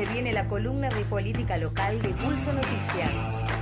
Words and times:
Se 0.00 0.10
viene 0.14 0.32
la 0.32 0.46
columna 0.46 0.88
de 0.88 1.04
política 1.04 1.58
local 1.58 2.00
de 2.00 2.08
Pulso 2.14 2.50
Noticias. 2.54 3.59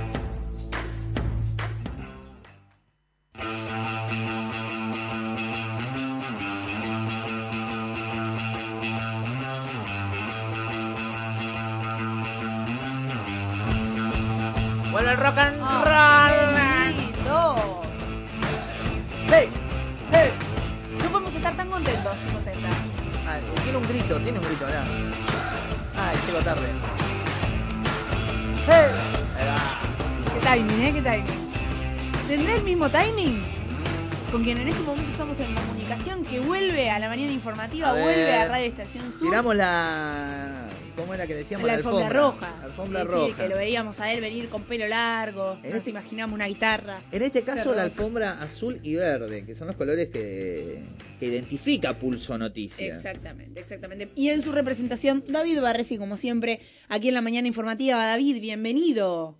La. 39.53 40.67
¿Cómo 40.95 41.13
era 41.13 41.25
que 41.25 41.33
decíamos? 41.35 41.65
la 41.65 41.75
alfombra, 41.75 42.09
roja. 42.09 42.53
La 42.59 42.65
alfombra 42.65 43.01
Sí, 43.03 43.07
sí, 43.07 43.13
roja. 43.13 43.43
que 43.43 43.49
lo 43.49 43.55
veíamos 43.55 43.99
a 44.01 44.11
él 44.11 44.19
venir 44.19 44.49
con 44.49 44.63
pelo 44.63 44.85
largo. 44.87 45.53
En 45.63 45.69
Nos 45.69 45.79
este- 45.79 45.91
imaginamos 45.91 46.35
una 46.35 46.47
guitarra. 46.47 47.01
En 47.11 47.21
este 47.23 47.43
caso, 47.43 47.73
la 47.73 47.83
alfombra 47.83 48.31
azul 48.39 48.79
y 48.83 48.95
verde, 48.95 49.45
que 49.45 49.55
son 49.55 49.67
los 49.67 49.77
colores 49.77 50.09
que, 50.09 50.83
que 51.19 51.25
identifica 51.27 51.93
Pulso 51.93 52.37
Noticias. 52.37 52.97
Exactamente, 52.97 53.61
exactamente. 53.61 54.09
Y 54.15 54.27
en 54.29 54.41
su 54.41 54.51
representación, 54.51 55.23
David 55.27 55.61
Barresi, 55.61 55.97
como 55.97 56.17
siempre, 56.17 56.59
aquí 56.89 57.07
en 57.07 57.13
la 57.13 57.21
mañana 57.21 57.47
informativa. 57.47 58.05
David, 58.05 58.41
bienvenido. 58.41 59.35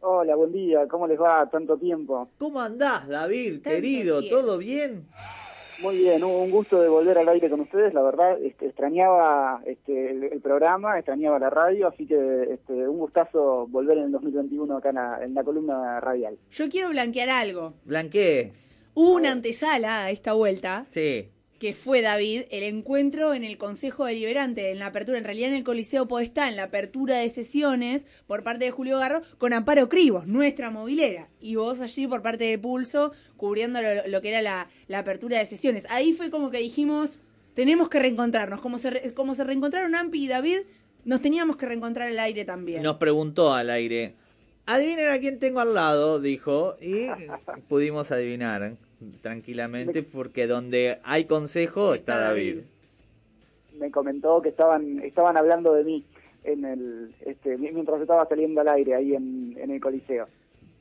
Hola, 0.00 0.34
buen 0.36 0.52
día. 0.52 0.86
¿Cómo 0.90 1.06
les 1.06 1.18
va? 1.18 1.48
Tanto 1.50 1.78
tiempo. 1.78 2.28
¿Cómo 2.38 2.60
andás, 2.60 3.08
David, 3.08 3.54
Tanto 3.62 3.70
querido? 3.70 4.20
tiempo. 4.20 4.38
¿Todo 4.38 4.58
bien? 4.58 5.06
Muy 5.80 5.98
bien, 5.98 6.22
un 6.24 6.32
un 6.34 6.50
gusto 6.50 6.80
de 6.80 6.88
volver 6.88 7.18
al 7.18 7.28
aire 7.28 7.48
con 7.50 7.60
ustedes. 7.60 7.94
La 7.94 8.02
verdad, 8.02 8.38
este, 8.42 8.66
extrañaba 8.66 9.60
este, 9.66 10.10
el, 10.10 10.24
el 10.24 10.40
programa, 10.40 10.96
extrañaba 10.98 11.38
la 11.38 11.50
radio, 11.50 11.88
así 11.88 12.06
que 12.06 12.48
este, 12.52 12.72
un 12.88 12.98
gustazo 12.98 13.66
volver 13.68 13.98
en 13.98 14.04
el 14.04 14.12
2021 14.12 14.76
acá 14.76 14.90
en 14.90 14.94
la, 14.94 15.18
en 15.24 15.34
la 15.34 15.42
columna 15.44 16.00
radial. 16.00 16.36
Yo 16.50 16.68
quiero 16.68 16.90
blanquear 16.90 17.28
algo. 17.30 17.74
Blanqué. 17.84 18.52
Hubo 18.94 19.14
una 19.16 19.32
antesala 19.32 20.04
a 20.04 20.10
esta 20.10 20.34
vuelta, 20.34 20.84
Sí. 20.86 21.28
Que 21.58 21.74
fue, 21.74 22.02
David, 22.02 22.42
el 22.50 22.62
encuentro 22.64 23.32
en 23.32 23.44
el 23.44 23.58
Consejo 23.58 24.04
Deliberante, 24.04 24.70
en 24.70 24.78
la 24.78 24.86
apertura, 24.86 25.18
en 25.18 25.24
realidad 25.24 25.50
en 25.50 25.56
el 25.56 25.64
Coliseo 25.64 26.06
Podestá, 26.08 26.48
en 26.48 26.56
la 26.56 26.64
apertura 26.64 27.18
de 27.18 27.28
sesiones 27.28 28.06
por 28.26 28.42
parte 28.42 28.64
de 28.64 28.70
Julio 28.70 28.98
Garro, 28.98 29.22
con 29.38 29.52
Amparo 29.52 29.88
Cribos, 29.88 30.26
nuestra 30.26 30.70
movilera, 30.70 31.28
y 31.40 31.56
vos 31.56 31.80
allí 31.80 32.06
por 32.06 32.22
parte 32.22 32.44
de 32.44 32.58
Pulso, 32.58 33.12
cubriendo 33.36 33.80
lo, 33.80 34.06
lo 34.08 34.20
que 34.20 34.30
era 34.30 34.42
la, 34.42 34.68
la 34.88 34.98
apertura 35.00 35.38
de 35.38 35.46
sesiones. 35.46 35.86
Ahí 35.90 36.12
fue 36.12 36.30
como 36.30 36.50
que 36.50 36.58
dijimos, 36.58 37.20
tenemos 37.54 37.88
que 37.88 38.00
reencontrarnos, 38.00 38.60
como 38.60 38.78
se, 38.78 39.14
como 39.14 39.34
se 39.34 39.44
reencontraron 39.44 39.94
Ampi 39.94 40.24
y 40.24 40.28
David, 40.28 40.58
nos 41.04 41.20
teníamos 41.20 41.56
que 41.56 41.66
reencontrar 41.66 42.08
al 42.08 42.18
aire 42.18 42.44
también. 42.44 42.82
Nos 42.82 42.96
preguntó 42.96 43.52
al 43.52 43.70
aire. 43.70 44.16
Adivinen 44.66 45.08
a 45.08 45.18
quién 45.18 45.38
tengo 45.38 45.60
al 45.60 45.74
lado, 45.74 46.20
dijo, 46.20 46.76
y 46.80 47.06
pudimos 47.68 48.10
adivinar 48.10 48.76
tranquilamente 49.20 50.02
porque 50.02 50.46
donde 50.46 50.98
hay 51.04 51.24
consejo 51.24 51.94
está 51.94 52.18
David. 52.18 52.58
Me 53.78 53.90
comentó 53.90 54.40
que 54.42 54.50
estaban 54.50 55.00
estaban 55.00 55.36
hablando 55.36 55.74
de 55.74 55.84
mí 55.84 56.04
en 56.44 56.64
el 56.64 57.14
este, 57.24 57.56
mientras 57.56 58.00
estaba 58.00 58.26
saliendo 58.28 58.60
al 58.60 58.68
aire 58.68 58.94
ahí 58.94 59.14
en, 59.14 59.56
en 59.58 59.70
el 59.70 59.80
Coliseo. 59.80 60.24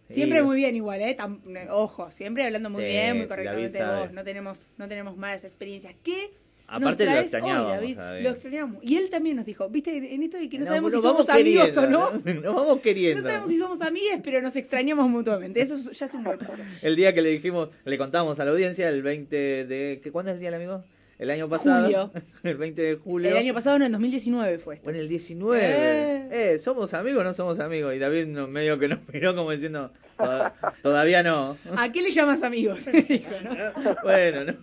Siempre 0.07 0.43
muy 0.43 0.57
bien 0.57 0.75
igual, 0.75 1.01
¿eh? 1.01 1.15
Tam- 1.17 1.39
ojo, 1.71 2.11
siempre 2.11 2.43
hablando 2.45 2.69
muy 2.69 2.81
Sí, 2.83 2.87
bien, 2.89 3.17
muy 3.17 3.27
correctamente 3.27 3.77
de 3.79 3.85
vos. 3.99 4.11
No 4.11 4.23
tenemos, 4.23 4.67
no 4.77 4.87
tenemos 4.87 5.17
malas 5.17 5.43
experiencias. 5.45 5.95
¿Qué? 6.03 6.29
Aparte 6.75 7.05
lo 7.05 7.11
extrañábamos 7.11 7.65
hoy, 7.71 7.75
David? 7.75 7.97
a 7.99 8.03
David. 8.03 8.23
Lo 8.23 8.29
extrañamos. 8.31 8.83
Y 8.83 8.95
él 8.97 9.09
también 9.09 9.35
nos 9.35 9.45
dijo, 9.45 9.69
viste, 9.69 9.95
en 10.13 10.23
esto 10.23 10.37
de 10.37 10.49
que 10.49 10.57
no, 10.57 10.63
No, 10.63 10.69
sabemos 10.69 10.91
si 10.91 10.99
somos 10.99 11.29
amigos 11.29 11.77
o 11.77 11.87
no. 11.87 12.11
Nos 12.25 12.43
vamos 12.43 12.67
No 12.77 12.81
queriendo. 12.81 13.23
sabemos 13.23 13.49
si 13.49 13.59
somos 13.59 13.81
amigues, 13.81 14.19
pero 14.23 14.41
nos 14.41 14.55
extrañamos 14.55 15.09
mutuamente. 15.09 15.61
Eso 15.61 15.75
es- 15.75 15.91
ya 15.97 16.05
es 16.05 16.13
un 16.13 16.23
buen. 16.23 16.39
El 16.81 16.95
día 16.95 17.13
que 17.13 17.21
le 17.21 17.29
dijimos, 17.29 17.69
le 17.85 17.97
contamos 17.97 18.39
a 18.39 18.45
la 18.45 18.51
audiencia, 18.51 18.89
el 18.89 19.01
20 19.03 19.35
de... 19.65 19.99
¿qué, 20.03 20.11
¿Cuándo 20.11 20.31
es 20.31 20.35
el 20.35 20.39
día 20.39 20.49
del 20.51 20.59
amigo? 20.61 20.83
El 21.19 21.29
año 21.29 21.47
pasado. 21.47 21.83
Julio. 21.83 22.11
El 22.43 22.57
20 22.57 22.81
de 22.81 22.95
julio. 22.95 23.29
El 23.29 23.37
año 23.37 23.53
pasado, 23.53 23.77
no, 23.79 23.85
en 23.85 23.91
2019 23.91 24.57
fue 24.57 24.75
esto. 24.75 24.85
Bueno, 24.85 24.99
el 24.99 25.07
19. 25.07 25.61
Eh. 25.63 26.27
Eh. 26.31 26.59
¿somos 26.59 26.93
amigos 26.95 27.21
o 27.21 27.23
no 27.23 27.33
somos 27.33 27.59
amigos? 27.59 27.95
Y 27.95 27.99
David 27.99 28.25
no- 28.25 28.47
medio 28.47 28.77
que 28.79 28.87
nos 28.89 28.99
miró 29.13 29.33
como 29.35 29.51
diciendo, 29.51 29.91
"Toda- 30.17 30.53
todavía 30.81 31.21
no. 31.23 31.55
¿A 31.77 31.91
qué 31.91 32.01
le 32.01 32.11
llamas 32.11 32.41
amigos? 32.43 32.79
Dijo, 33.07 33.29
¿no? 33.43 33.95
bueno, 34.03 34.43
no. 34.45 34.53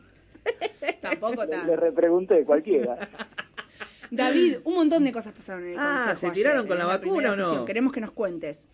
Tampoco 1.01 1.43
Le, 1.45 1.49
tan. 1.51 1.67
le 1.67 1.77
repregunté 1.77 2.45
cualquiera. 2.45 3.09
David, 4.11 4.57
un 4.65 4.75
montón 4.75 5.05
de 5.05 5.13
cosas 5.13 5.33
pasaron 5.33 5.65
en 5.65 5.73
el 5.75 5.79
Ah, 5.79 5.99
consejo 6.09 6.17
¿se 6.21 6.27
ayer, 6.27 6.35
tiraron 6.35 6.67
con 6.67 6.79
la 6.79 6.87
vacuna 6.87 7.33
o 7.33 7.37
no? 7.37 7.45
sesión. 7.49 7.67
Queremos 7.67 7.93
que 7.93 8.01
nos 8.01 8.11
cuentes. 8.11 8.69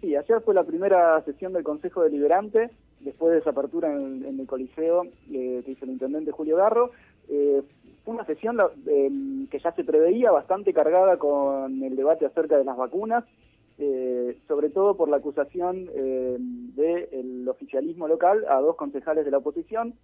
Sí, 0.00 0.16
ayer 0.16 0.40
fue 0.40 0.54
la 0.54 0.64
primera 0.64 1.22
sesión 1.24 1.52
del 1.52 1.62
Consejo 1.62 2.02
Deliberante, 2.02 2.70
después 3.00 3.32
de 3.32 3.38
esa 3.38 3.50
apertura 3.50 3.92
en, 3.92 4.24
en 4.24 4.40
el 4.40 4.46
Coliseo 4.46 5.04
eh, 5.30 5.62
que 5.64 5.70
hizo 5.72 5.84
el 5.84 5.92
intendente 5.92 6.32
Julio 6.32 6.56
Garro. 6.56 6.90
Eh, 7.28 7.62
fue 8.04 8.14
una 8.14 8.24
sesión 8.24 8.56
la- 8.56 8.70
eh, 8.86 9.10
que 9.50 9.58
ya 9.60 9.72
se 9.72 9.84
preveía 9.84 10.32
bastante 10.32 10.72
cargada 10.72 11.16
con 11.18 11.82
el 11.84 11.94
debate 11.96 12.26
acerca 12.26 12.56
de 12.58 12.64
las 12.64 12.76
vacunas, 12.76 13.24
eh, 13.78 14.36
sobre 14.48 14.70
todo 14.70 14.96
por 14.96 15.08
la 15.10 15.18
acusación 15.18 15.88
eh, 15.94 16.36
del 16.38 17.46
oficialismo 17.48 18.08
local 18.08 18.44
a 18.48 18.56
dos 18.60 18.74
concejales 18.76 19.24
de 19.26 19.30
la 19.30 19.38
oposición, 19.38 19.94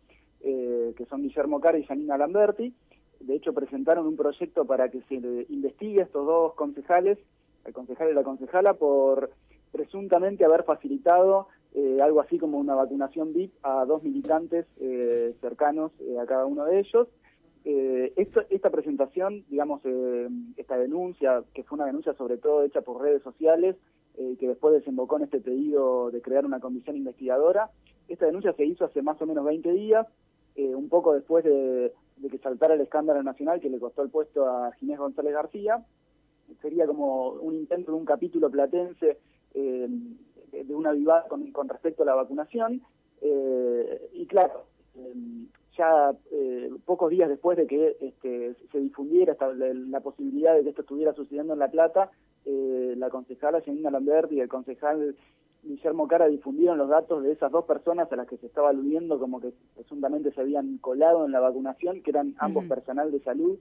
eh, 0.42 0.94
que 0.96 1.06
son 1.06 1.22
Guillermo 1.22 1.60
Cara 1.60 1.78
y 1.78 1.84
Janina 1.84 2.18
Lamberti. 2.18 2.74
De 3.20 3.34
hecho, 3.34 3.52
presentaron 3.52 4.06
un 4.06 4.16
proyecto 4.16 4.64
para 4.64 4.90
que 4.90 5.00
se 5.02 5.14
investigue 5.14 6.00
a 6.00 6.04
estos 6.04 6.26
dos 6.26 6.54
concejales, 6.54 7.18
al 7.64 7.72
concejal 7.72 8.10
y 8.10 8.14
la 8.14 8.22
concejala, 8.22 8.74
por 8.74 9.30
presuntamente 9.72 10.44
haber 10.44 10.64
facilitado 10.64 11.48
eh, 11.74 12.00
algo 12.00 12.20
así 12.20 12.38
como 12.38 12.58
una 12.58 12.74
vacunación 12.74 13.34
VIP 13.34 13.52
a 13.62 13.84
dos 13.84 14.02
militantes 14.02 14.66
eh, 14.80 15.34
cercanos 15.42 15.92
eh, 16.00 16.18
a 16.18 16.24
cada 16.24 16.46
uno 16.46 16.64
de 16.64 16.80
ellos. 16.80 17.08
Eh, 17.66 18.14
esta 18.16 18.70
presentación, 18.70 19.44
digamos, 19.48 19.82
esta 20.56 20.78
denuncia, 20.78 21.42
que 21.52 21.64
fue 21.64 21.76
una 21.76 21.86
denuncia 21.86 22.14
sobre 22.14 22.38
todo 22.38 22.62
hecha 22.62 22.80
por 22.80 23.02
redes 23.02 23.22
sociales, 23.22 23.76
eh, 24.18 24.36
que 24.38 24.48
después 24.48 24.74
desembocó 24.74 25.16
en 25.16 25.24
este 25.24 25.40
pedido 25.40 26.10
de 26.10 26.20
crear 26.22 26.44
una 26.46 26.60
comisión 26.60 26.96
investigadora, 26.96 27.70
esta 28.08 28.26
denuncia 28.26 28.52
se 28.52 28.64
hizo 28.64 28.84
hace 28.84 29.02
más 29.02 29.20
o 29.20 29.26
menos 29.26 29.44
20 29.44 29.70
días, 29.72 30.06
eh, 30.54 30.74
un 30.74 30.88
poco 30.88 31.12
después 31.14 31.44
de, 31.44 31.92
que 32.30 32.38
saltara 32.38 32.74
el 32.74 32.80
escándalo 32.80 33.22
nacional 33.22 33.60
que 33.60 33.68
le 33.68 33.78
costó 33.78 34.02
el 34.02 34.10
puesto 34.10 34.46
a 34.46 34.72
Ginés 34.72 34.98
González 34.98 35.32
García. 35.34 35.84
Sería 36.62 36.86
como 36.86 37.30
un 37.30 37.54
intento 37.54 37.92
de 37.92 37.98
un 37.98 38.04
capítulo 38.04 38.48
platense 38.50 39.18
eh, 39.54 39.88
de 40.52 40.74
una 40.74 40.92
vivada 40.92 41.26
con, 41.28 41.68
respecto 41.68 42.02
a 42.02 42.06
la 42.06 42.14
vacunación. 42.14 42.82
Eh, 43.20 44.10
y 44.14 44.26
claro, 44.26 44.64
eh, 44.94 45.12
ya 45.76 46.14
eh, 46.30 46.70
pocos 46.84 47.10
días 47.10 47.28
después 47.28 47.58
de 47.58 47.66
que 47.66 47.96
este, 48.00 48.54
se 48.72 48.78
difundiera 48.78 49.32
esta- 49.32 49.52
la 49.52 50.00
posibilidad 50.00 50.54
de 50.54 50.62
que 50.62 50.70
esto 50.70 50.82
estuviera 50.82 51.12
sucediendo 51.12 51.52
en 51.52 51.58
La 51.58 51.70
Plata, 51.70 52.10
eh, 52.46 52.94
la 52.96 53.10
concejala 53.10 53.60
Janina 53.60 53.90
Lambert 53.90 54.32
y 54.32 54.40
el 54.40 54.48
concejal 54.48 55.16
Guillermo 55.62 56.06
Cara 56.06 56.28
difundieron 56.28 56.78
los 56.78 56.88
datos 56.88 57.22
de 57.22 57.32
esas 57.32 57.50
dos 57.50 57.64
personas 57.64 58.10
a 58.10 58.16
las 58.16 58.28
que 58.28 58.36
se 58.36 58.46
estaba 58.46 58.70
aludiendo 58.70 59.18
como 59.18 59.40
que 59.40 59.52
presuntamente 59.74 60.30
se 60.32 60.40
habían 60.40 60.78
colado 60.78 61.26
en 61.26 61.32
la 61.32 61.40
vacunación, 61.40 62.02
que 62.02 62.10
eran 62.10 62.34
ambos 62.38 62.64
personal 62.66 63.10
de 63.10 63.20
salud, 63.20 63.58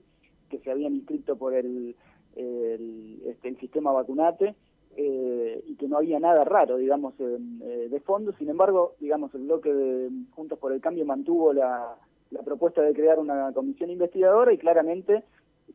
que 0.48 0.58
se 0.60 0.70
habían 0.70 0.94
inscrito 0.94 1.36
por 1.36 1.54
el, 1.54 1.96
el, 2.36 3.22
este, 3.26 3.48
el 3.48 3.58
sistema 3.58 3.90
vacunate 3.90 4.54
eh, 4.96 5.64
y 5.66 5.74
que 5.74 5.88
no 5.88 5.98
había 5.98 6.20
nada 6.20 6.44
raro, 6.44 6.76
digamos, 6.76 7.14
eh, 7.18 7.88
de 7.90 8.00
fondo. 8.00 8.32
Sin 8.38 8.48
embargo, 8.48 8.94
digamos, 9.00 9.34
el 9.34 9.42
bloque 9.42 9.74
de 9.74 10.10
Juntos 10.30 10.58
por 10.58 10.72
el 10.72 10.80
Cambio 10.80 11.04
mantuvo 11.04 11.52
la, 11.52 11.96
la 12.30 12.42
propuesta 12.42 12.82
de 12.82 12.94
crear 12.94 13.18
una 13.18 13.52
comisión 13.52 13.90
investigadora 13.90 14.52
y 14.52 14.58
claramente 14.58 15.24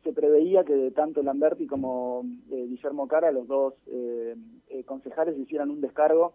se 0.04 0.14
preveía 0.14 0.64
que 0.64 0.92
tanto 0.92 1.22
Lamberti 1.22 1.68
como 1.68 2.24
eh, 2.52 2.66
Guillermo 2.68 3.08
Cara, 3.08 3.32
los 3.32 3.48
dos 3.48 3.74
eh, 3.88 4.36
eh, 4.70 4.84
concejales, 4.84 5.38
hicieran 5.38 5.70
un 5.70 5.82
descargo 5.82 6.34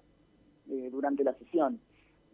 eh, 0.71 0.89
durante 0.91 1.25
la 1.25 1.35
sesión. 1.35 1.81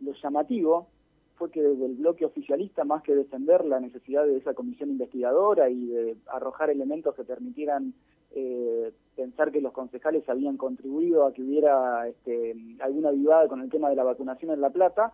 Lo 0.01 0.13
llamativo 0.13 0.89
fue 1.37 1.51
que 1.51 1.63
desde 1.63 1.87
el 1.87 1.95
bloque 1.95 2.25
oficialista, 2.25 2.85
más 2.85 3.03
que 3.03 3.15
defender 3.15 3.65
la 3.65 3.81
necesidad 3.81 4.27
de 4.27 4.37
esa 4.37 4.55
comisión 4.55 4.91
investigadora 4.91 5.71
y 5.71 5.87
de 5.87 6.17
arrojar 6.27 6.71
elementos 6.71 7.15
que 7.15 7.25
permitieran 7.25 7.95
eh, 8.33 8.93
pensar 9.17 9.51
que 9.53 9.61
los 9.61 9.73
concejales 9.73 10.29
habían 10.29 10.57
contribuido 10.57 11.27
a 11.27 11.33
que 11.33 11.43
hubiera 11.43 12.07
este, 12.09 12.55
alguna 12.81 13.11
vivada 13.11 13.49
con 13.49 13.61
el 13.61 13.71
tema 13.71 13.91
de 13.91 13.97
la 13.97 14.05
vacunación 14.05 14.53
en 14.53 14.61
La 14.61 14.71
Plata, 14.71 15.13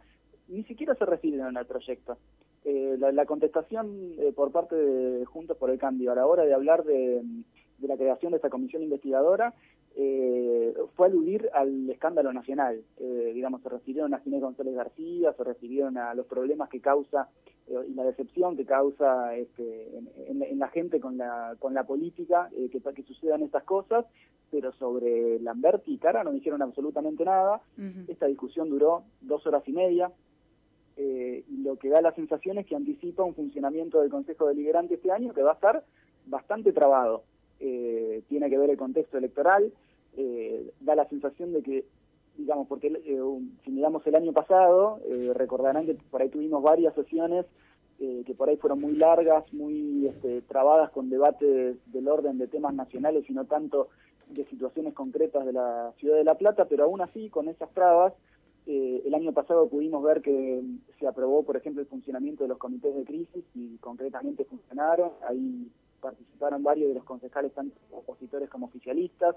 ni 0.49 0.65
siquiera 0.65 0.95
se 0.95 1.05
refieren 1.05 1.57
al 1.57 1.67
proyecto. 1.67 2.17
Eh, 2.69 2.97
la, 2.99 3.13
la 3.13 3.25
contestación 3.25 4.13
eh, 4.19 4.31
por 4.37 4.53
parte 4.53 4.75
de 4.77 5.25
Juntos 5.25 5.57
por 5.57 5.71
el 5.71 5.79
Cambio 5.79 6.13
a 6.13 6.15
la 6.15 6.27
hora 6.27 6.45
de 6.45 6.53
hablar 6.53 6.85
de, 6.85 7.23
de 7.79 7.89
la 7.89 7.97
creación 7.97 8.33
de 8.33 8.37
esta 8.37 8.51
comisión 8.51 8.83
investigadora 8.83 9.55
eh, 9.97 10.75
fue 10.95 11.07
aludir 11.07 11.49
al 11.53 11.91
escándalo 11.91 12.33
nacional. 12.33 12.83
Eh, 12.99 13.33
digamos, 13.35 13.63
se 13.63 13.69
refirieron 13.69 14.15
a 14.15 14.21
Ginés 14.21 14.41
González 14.41 14.75
García, 14.75 15.33
se 15.33 15.45
refirieron 15.45 15.99
a 15.99 16.15
los 16.15 16.27
problemas 16.27 16.69
que 16.69 16.81
causa 16.81 17.29
eh, 17.67 17.75
y 17.89 17.95
la 17.95 18.05
decepción 18.05 18.57
que 18.57 18.65
causa 18.65 19.35
este, 19.35 19.99
en, 20.29 20.59
la 20.59 20.69
gente 20.69 21.01
con 21.01 21.19
la, 21.19 21.57
con 21.59 21.75
la 21.75 21.85
política 21.85 22.49
eh, 22.53 22.69
que, 22.71 22.81
que 22.81 23.03
sucedan 23.03 23.43
estas 23.43 23.65
cosas, 23.65 24.07
pero 24.51 24.73
sobre 24.73 25.41
Lamberti 25.41 25.95
y 25.95 25.99
Cara 25.99 26.23
no 26.23 26.33
dijeron 26.33 26.63
absolutamente 26.63 27.25
nada. 27.25 27.61
Esta 28.07 28.27
discusión 28.27 28.71
duró 28.71 29.03
dos 29.21 29.47
horas 29.47 29.67
y 29.67 29.73
media. 29.73 30.13
Y 31.01 31.63
lo 31.63 31.77
que 31.77 31.89
da 31.89 32.01
la 32.01 32.13
sensación 32.13 32.59
es 32.59 32.67
que 32.67 32.75
anticipa 32.75 33.23
un 33.23 33.35
funcionamiento 33.35 34.01
del 34.01 34.11
Consejo 34.11 34.49
Deliberante 34.49 34.95
este 34.95 35.13
año 35.13 35.33
que 35.33 35.43
va 35.43 35.53
a 35.53 35.55
estar 35.55 35.85
bastante 36.27 36.73
trabado. 36.73 37.23
Eh, 37.61 38.23
tiene 38.29 38.49
que 38.49 38.59
ver 38.59 38.71
el 38.71 38.77
contexto 38.77 39.19
electoral, 39.19 39.73
eh, 40.17 40.73
da 40.81 40.95
la 40.95 41.09
sensación 41.09 41.53
de 41.53 41.63
que, 41.63 41.85
digamos, 42.37 42.69
porque 42.69 42.89
eh, 42.89 43.21
si 43.65 43.71
miramos 43.71 44.07
el 44.07 44.15
año 44.15 44.33
pasado, 44.33 45.01
recordarán 45.35 45.87
que 45.87 45.95
por 45.95 46.23
ahí 46.23 46.29
tuvimos 46.29 46.63
varias 46.63 46.95
sesiones 46.95 47.47
que 47.99 48.33
por 48.37 48.49
ahí 48.49 48.57
fueron 48.57 48.81
muy 48.81 48.93
largas, 48.93 49.53
muy 49.53 50.07
este, 50.07 50.41
trabadas 50.43 50.91
con 50.91 51.11
debates 51.11 51.77
del 51.87 52.07
orden 52.07 52.39
de 52.39 52.47
temas 52.47 52.73
nacionales 52.73 53.29
y 53.29 53.33
no 53.33 53.45
tanto 53.47 53.89
de 54.29 54.45
situaciones 54.45 54.95
concretas 54.95 55.45
de 55.45 55.53
la 55.53 55.93
ciudad 55.99 56.17
de 56.17 56.23
La 56.23 56.37
Plata, 56.37 56.67
pero 56.67 56.85
aún 56.85 57.01
así, 57.01 57.29
con 57.29 57.49
esas 57.49 57.69
trabas, 57.73 58.15
el 58.69 59.15
año 59.15 59.33
pasado 59.33 59.67
pudimos 59.69 60.03
ver 60.03 60.21
que 60.21 60.63
se 60.99 61.07
aprobó, 61.07 61.43
por 61.43 61.57
ejemplo, 61.57 61.81
el 61.81 61.89
funcionamiento 61.89 62.45
de 62.45 62.49
los 62.49 62.59
comités 62.59 62.95
de 62.95 63.05
crisis 63.05 63.45
y 63.55 63.79
concretamente 63.79 64.45
funcionaron. 64.45 65.13
Ahí 65.27 65.71
participaron 66.01 66.63
varios 66.63 66.89
de 66.89 66.95
los 66.97 67.05
concejales, 67.05 67.53
tanto 67.53 67.77
opositores 67.93 68.49
como 68.51 68.67
oficialistas. 68.67 69.37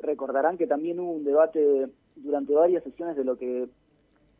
Recordarán 0.00 0.58
que 0.58 0.66
también 0.66 1.00
hubo 1.00 1.12
un 1.12 1.24
debate 1.24 1.88
durante 2.16 2.54
varias 2.54 2.84
sesiones 2.84 3.16
de 3.16 3.24
lo 3.24 3.36
que 3.36 3.68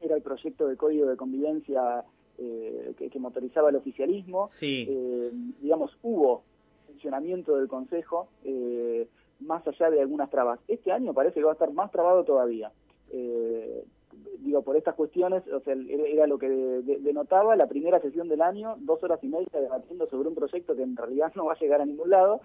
era 0.01 0.17
el 0.17 0.23
proyecto 0.23 0.69
de 0.69 0.77
código 0.77 1.07
de 1.07 1.17
convivencia 1.17 2.05
eh, 2.39 2.95
que, 2.97 3.19
motorizaba 3.19 3.71
el 3.71 3.77
oficialismo. 3.77 4.49
Sí. 4.49 4.87
Eh, 4.89 5.33
digamos, 5.61 5.97
hubo 6.03 6.45
funcionamiento 6.87 7.57
del 7.57 7.69
Consejo 7.69 8.29
eh, 8.45 9.09
más 9.41 9.67
allá 9.67 9.91
de 9.91 10.01
algunas 10.01 10.31
trabas. 10.31 10.61
Este 10.69 10.93
año 10.93 11.13
parece 11.13 11.41
que 11.41 11.45
va 11.45 11.53
a 11.53 11.55
estar 11.55 11.73
más 11.73 11.91
trabado 11.91 12.25
todavía 12.25 12.71
digo, 14.43 14.63
por 14.63 14.77
estas 14.77 14.95
cuestiones, 14.95 15.47
o 15.49 15.61
sea, 15.61 15.75
era 15.75 16.27
lo 16.27 16.39
que 16.39 16.49
denotaba 16.49 17.57
la 17.57 17.67
primera 17.67 18.01
sesión 18.01 18.29
del 18.29 18.43
año, 18.43 18.77
dos 18.81 19.03
horas 19.03 19.23
y 19.23 19.29
media 19.29 19.49
debatiendo 19.53 20.07
sobre 20.07 20.29
un 20.29 20.35
proyecto 20.35 20.77
que 20.77 20.83
en 20.83 20.97
realidad 20.97 21.33
no 21.37 21.47
va 21.47 21.55
a 21.55 21.59
llegar 21.59 21.81
a 21.81 21.87
ningún 21.87 22.11
lado 22.11 22.41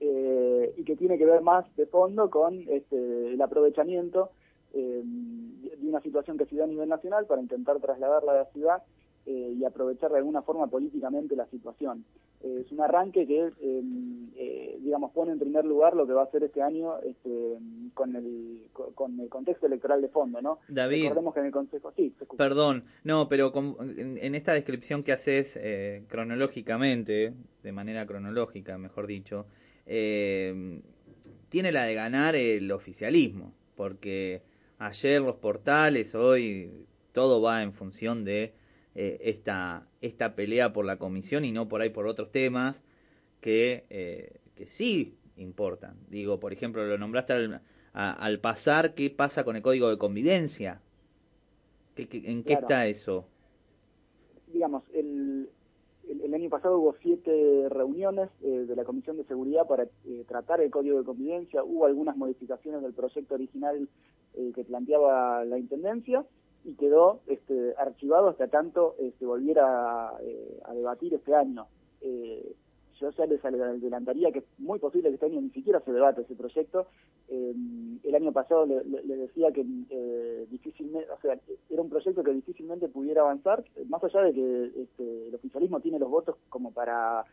eh, 0.00 0.74
y 0.76 0.84
que 0.84 0.96
tiene 0.96 1.18
que 1.18 1.26
ver 1.26 1.40
más 1.40 1.64
de 1.76 1.86
fondo 1.86 2.30
con 2.30 2.64
este, 2.68 3.32
el 3.32 3.40
aprovechamiento 3.42 4.30
eh, 4.72 5.02
de 5.02 5.88
una 5.88 6.00
situación 6.00 6.36
que 6.36 6.46
se 6.46 6.56
da 6.56 6.64
a 6.64 6.68
nivel 6.68 6.88
nacional 6.88 7.26
para 7.26 7.40
intentar 7.40 7.80
trasladarla 7.80 8.32
a 8.32 8.36
la 8.36 8.44
ciudad 8.46 8.82
eh, 9.30 9.56
y 9.60 9.64
aprovechar 9.66 10.10
de 10.10 10.16
alguna 10.16 10.40
forma 10.40 10.68
políticamente 10.68 11.36
la 11.36 11.44
situación. 11.48 12.02
Eh, 12.40 12.62
es 12.64 12.72
un 12.72 12.80
arranque 12.80 13.26
que, 13.26 13.52
eh, 13.60 14.78
digamos, 14.80 15.12
pone 15.12 15.32
en 15.32 15.38
primer 15.38 15.66
lugar 15.66 15.94
lo 15.94 16.06
que 16.06 16.14
va 16.14 16.22
a 16.22 16.30
ser 16.30 16.44
este 16.44 16.62
año 16.62 16.98
este, 17.00 17.58
con, 17.92 18.16
el, 18.16 18.62
con 18.72 19.20
el 19.20 19.28
contexto 19.28 19.66
electoral 19.66 20.00
de 20.00 20.08
fondo, 20.08 20.40
¿no? 20.40 20.60
David. 20.68 21.02
Recordemos 21.02 21.34
que 21.34 21.40
en 21.40 21.46
el 21.46 21.52
Consejo, 21.52 21.92
sí. 21.94 22.14
Perdón, 22.38 22.84
no, 23.04 23.28
pero 23.28 23.52
en, 23.54 24.34
esta 24.34 24.54
descripción 24.54 25.02
que 25.02 25.12
haces 25.12 25.60
cronológicamente, 26.08 27.34
de 27.62 27.72
manera 27.72 28.06
cronológica, 28.06 28.78
mejor 28.78 29.06
dicho, 29.06 29.44
tiene 29.84 31.70
la 31.70 31.84
de 31.84 31.94
ganar 31.94 32.34
el 32.34 32.72
oficialismo, 32.72 33.52
porque 33.76 34.40
ayer 34.78 35.20
los 35.20 35.36
portales, 35.36 36.14
hoy 36.14 36.86
todo 37.12 37.42
va 37.42 37.62
en 37.62 37.74
función 37.74 38.24
de 38.24 38.54
eh, 38.94 39.20
esta, 39.22 39.86
esta 40.00 40.34
pelea 40.34 40.72
por 40.72 40.84
la 40.84 40.96
comisión 40.96 41.44
y 41.44 41.52
no 41.52 41.68
por 41.68 41.82
ahí 41.82 41.90
por 41.90 42.06
otros 42.06 42.32
temas 42.32 42.82
que, 43.40 43.84
eh, 43.90 44.40
que 44.56 44.66
sí 44.66 45.16
importan. 45.36 45.96
Digo, 46.08 46.40
por 46.40 46.52
ejemplo, 46.52 46.84
lo 46.84 46.98
nombraste 46.98 47.60
al, 47.92 48.40
pasar, 48.40 48.94
¿qué 48.94 49.10
pasa 49.10 49.44
con 49.44 49.56
el 49.56 49.62
código 49.62 49.88
de 49.88 49.98
convivencia? 49.98 50.80
¿Qué, 51.94 52.08
en 52.12 52.42
qué 52.42 52.54
está 52.54 52.86
eso? 52.86 53.26
Digamos, 54.52 54.82
el, 54.94 55.48
el, 56.08 56.34
año 56.34 56.48
pasado 56.48 56.78
hubo 56.78 56.96
siete 57.00 57.68
reuniones 57.68 58.30
eh, 58.42 58.64
de 58.66 58.74
la 58.74 58.84
Comisión 58.84 59.16
de 59.16 59.24
Seguridad 59.24 59.66
para 59.66 59.86
tratar 60.26 60.60
el 60.60 60.70
código 60.70 60.98
de 60.98 61.04
convivencia. 61.04 61.62
Hubo 61.62 61.86
algunas 61.86 62.16
modificaciones 62.16 62.82
del 62.82 62.94
proyecto 62.94 63.34
original 63.34 63.88
que 64.54 64.64
planteaba 64.64 65.44
la 65.44 65.58
Intendencia 65.58 66.24
y 66.68 66.74
quedó 66.74 67.20
este, 67.26 67.74
archivado 67.78 68.28
hasta 68.28 68.46
tanto 68.48 68.94
este, 68.98 69.24
volviera 69.24 70.12
eh, 70.20 70.60
a 70.66 70.74
debatir 70.74 71.14
este 71.14 71.34
año. 71.34 71.66
Eh, 72.02 72.54
yo 73.00 73.10
ya 73.10 73.24
les 73.26 73.42
adelantaría 73.42 74.30
que 74.32 74.40
es 74.40 74.44
muy 74.58 74.78
posible 74.78 75.08
que 75.08 75.14
este 75.14 75.26
año 75.26 75.40
ni 75.40 75.50
siquiera 75.50 75.80
se 75.80 75.92
debate 75.92 76.22
ese 76.22 76.34
proyecto. 76.34 76.88
Eh, 77.28 77.54
el 78.04 78.14
año 78.14 78.32
pasado 78.32 78.66
le, 78.66 79.16
decía 79.16 79.50
que 79.50 79.64
difícilmente, 80.50 81.08
o 81.10 81.18
sea, 81.20 81.38
era 81.70 81.80
un 81.80 81.88
proyecto 81.88 82.22
que 82.22 82.32
difícilmente 82.32 82.88
pudiera 82.88 83.22
avanzar, 83.22 83.64
más 83.88 84.02
allá 84.04 84.22
de 84.22 84.34
que 84.34 84.72
este, 84.82 85.28
el 85.28 85.34
oficialismo 85.34 85.80
tiene 85.80 85.98
los 85.98 86.10
votos 86.10 86.36
como 86.50 86.72
para 86.72 87.24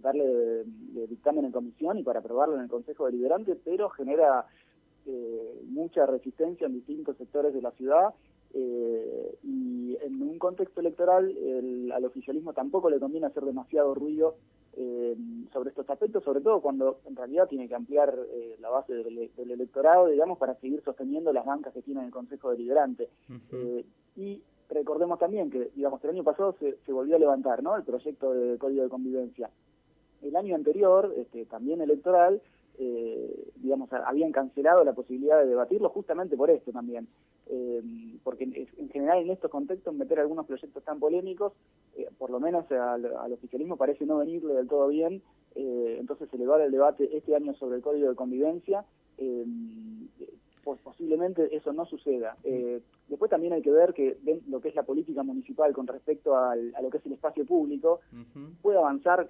darle 0.00 0.64
dictamen 1.08 1.44
en 1.44 1.52
comisión 1.52 1.98
y 1.98 2.04
para 2.04 2.20
aprobarlo 2.20 2.54
en 2.54 2.62
el 2.62 2.68
Consejo 2.68 3.06
Deliberante, 3.06 3.56
pero 3.56 3.90
genera 3.90 4.46
mucha 5.64 6.06
resistencia 6.06 6.66
en 6.66 6.74
distintos 6.74 7.16
sectores 7.16 7.52
de 7.54 7.62
la 7.62 7.72
ciudad 7.72 8.14
eh, 8.54 9.38
y 9.42 9.96
en 10.00 10.22
un 10.22 10.38
contexto 10.38 10.80
electoral 10.80 11.34
al 11.92 12.04
oficialismo 12.04 12.52
tampoco 12.52 12.88
le 12.88 12.98
conviene 12.98 13.26
hacer 13.26 13.44
demasiado 13.44 13.94
ruido 13.94 14.36
eh, 14.76 15.16
sobre 15.52 15.70
estos 15.70 15.88
aspectos, 15.90 16.24
sobre 16.24 16.40
todo 16.40 16.60
cuando 16.60 17.00
en 17.06 17.16
realidad 17.16 17.48
tiene 17.48 17.68
que 17.68 17.74
ampliar 17.74 18.14
eh, 18.30 18.56
la 18.60 18.70
base 18.70 18.94
del, 18.94 19.30
electorado, 19.36 20.06
digamos, 20.06 20.38
para 20.38 20.54
seguir 20.56 20.82
sosteniendo 20.82 21.32
las 21.32 21.44
bancas 21.44 21.74
que 21.74 21.82
tiene 21.82 22.04
el 22.04 22.10
Consejo 22.10 22.50
Deliberante. 22.50 23.08
y 24.16 24.42
recordemos 24.68 25.18
también 25.18 25.50
que, 25.50 25.70
digamos, 25.74 26.02
el 26.04 26.10
año 26.10 26.24
pasado 26.24 26.54
se, 26.58 26.92
volvió 26.92 27.16
a 27.16 27.18
levantar 27.18 27.62
¿no? 27.62 27.76
el 27.76 27.82
proyecto 27.82 28.32
de 28.32 28.58
Código 28.58 28.84
de 28.84 28.88
Convivencia. 28.88 29.50
El 30.22 30.36
año 30.36 30.54
anterior, 30.54 31.12
este, 31.16 31.46
también 31.46 31.80
electoral, 31.80 32.40
eh, 32.78 33.48
digamos, 33.56 33.92
habían 33.92 34.32
cancelado 34.32 34.84
la 34.84 34.92
posibilidad 34.92 35.40
de 35.40 35.46
debatirlo 35.46 35.88
justamente 35.88 36.36
por 36.36 36.50
esto 36.50 36.72
también. 36.72 37.08
Eh, 37.50 37.82
porque 38.24 38.44
en, 38.44 38.90
general 38.90 39.22
en 39.22 39.30
estos 39.30 39.50
contextos 39.50 39.94
meter 39.94 40.20
algunos 40.20 40.46
proyectos 40.46 40.84
tan 40.84 41.00
polémicos, 41.00 41.54
eh, 41.96 42.08
por 42.18 42.28
lo 42.30 42.40
menos 42.40 42.70
al, 42.70 43.32
oficialismo 43.32 43.76
parece 43.76 44.04
no 44.04 44.18
venirle 44.18 44.52
del 44.52 44.68
todo 44.68 44.88
bien, 44.88 45.22
eh, 45.54 45.96
entonces 45.98 46.32
elevar 46.34 46.60
el 46.60 46.70
debate 46.70 47.16
este 47.16 47.34
año 47.34 47.54
sobre 47.54 47.76
el 47.76 47.82
código 47.82 48.10
de 48.10 48.16
convivencia, 48.16 48.84
pues 50.62 50.80
posiblemente 50.82 51.56
eso 51.56 51.72
no 51.72 51.86
suceda. 51.86 52.36
después 53.08 53.30
también 53.30 53.54
hay 53.54 53.62
que 53.62 53.70
ver 53.70 53.94
que 53.94 54.18
lo 54.48 54.60
que 54.60 54.68
es 54.68 54.74
la 54.74 54.82
política 54.84 55.22
municipal 55.22 55.72
con 55.72 55.86
respecto 55.86 56.36
a 56.36 56.54
lo 56.54 56.90
que 56.90 56.98
es 56.98 57.06
el 57.06 57.14
espacio 57.14 57.44
público 57.44 58.00
puede 58.62 58.78
avanzar 58.78 59.26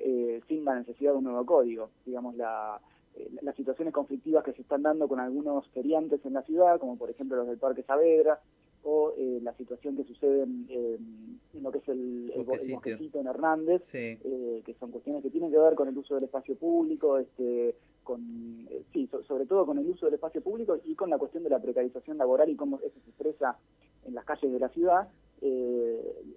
sin 0.49 0.65
la 0.65 0.75
necesidad 0.75 1.13
de 1.13 1.19
un 1.19 1.25
nuevo 1.25 1.47
código. 1.47 1.89
Digamos, 2.05 2.37
la 2.37 2.81
eh, 3.19 3.29
las 3.43 3.57
situaciones 3.57 3.93
conflictivas 3.93 4.45
que 4.45 4.53
se 4.53 4.63
están 4.63 4.83
dando 4.83 5.09
con 5.09 5.19
algunos 5.19 5.67
feriantes 5.69 6.25
en 6.25 6.35
la 6.35 6.43
ciudad, 6.43 6.79
como 6.79 6.97
por 6.97 7.11
ejemplo 7.11 7.37
los 7.37 7.49
del 7.49 7.59
Parque 7.59 7.83
Saavedra, 7.83 8.41
o 8.85 9.13
eh, 9.19 9.41
la 9.43 9.53
situación 9.55 9.97
que 9.97 10.05
sucede 10.05 10.45
en, 10.45 11.41
lo 11.61 11.73
que 11.73 11.79
es 11.79 11.89
el, 11.89 12.33
el, 12.33 13.11
en 13.13 13.27
Hernández, 13.27 13.83
eh, 13.93 14.63
que 14.65 14.75
son 14.75 14.93
cuestiones 14.93 15.23
que 15.23 15.31
tienen 15.31 15.51
que 15.51 15.59
ver 15.59 15.75
con 15.75 15.89
el 15.89 15.99
uso 15.99 16.15
del 16.15 16.25
espacio 16.25 16.55
público, 16.55 17.19
este, 17.19 17.75
con, 18.05 18.69
sí, 18.93 19.09
sobre 19.27 19.47
todo 19.47 19.67
con 19.67 19.79
el 19.79 19.89
uso 19.89 20.07
del 20.07 20.15
espacio 20.15 20.41
público 20.41 20.79
y 20.85 20.95
con 20.95 21.11
la 21.11 21.19
cuestión 21.19 21.43
de 21.43 21.51
la 21.51 21.61
precarización 21.61 22.19
laboral 22.19 22.49
y 22.49 22.55
cómo 22.55 22.77
eso 22.77 23.01
se 23.03 23.11
expresa 23.11 23.59
en 24.05 24.15
las 24.15 24.25
calles 24.25 24.53
de 24.53 24.61
la 24.61 24.69
ciudad. 24.69 25.09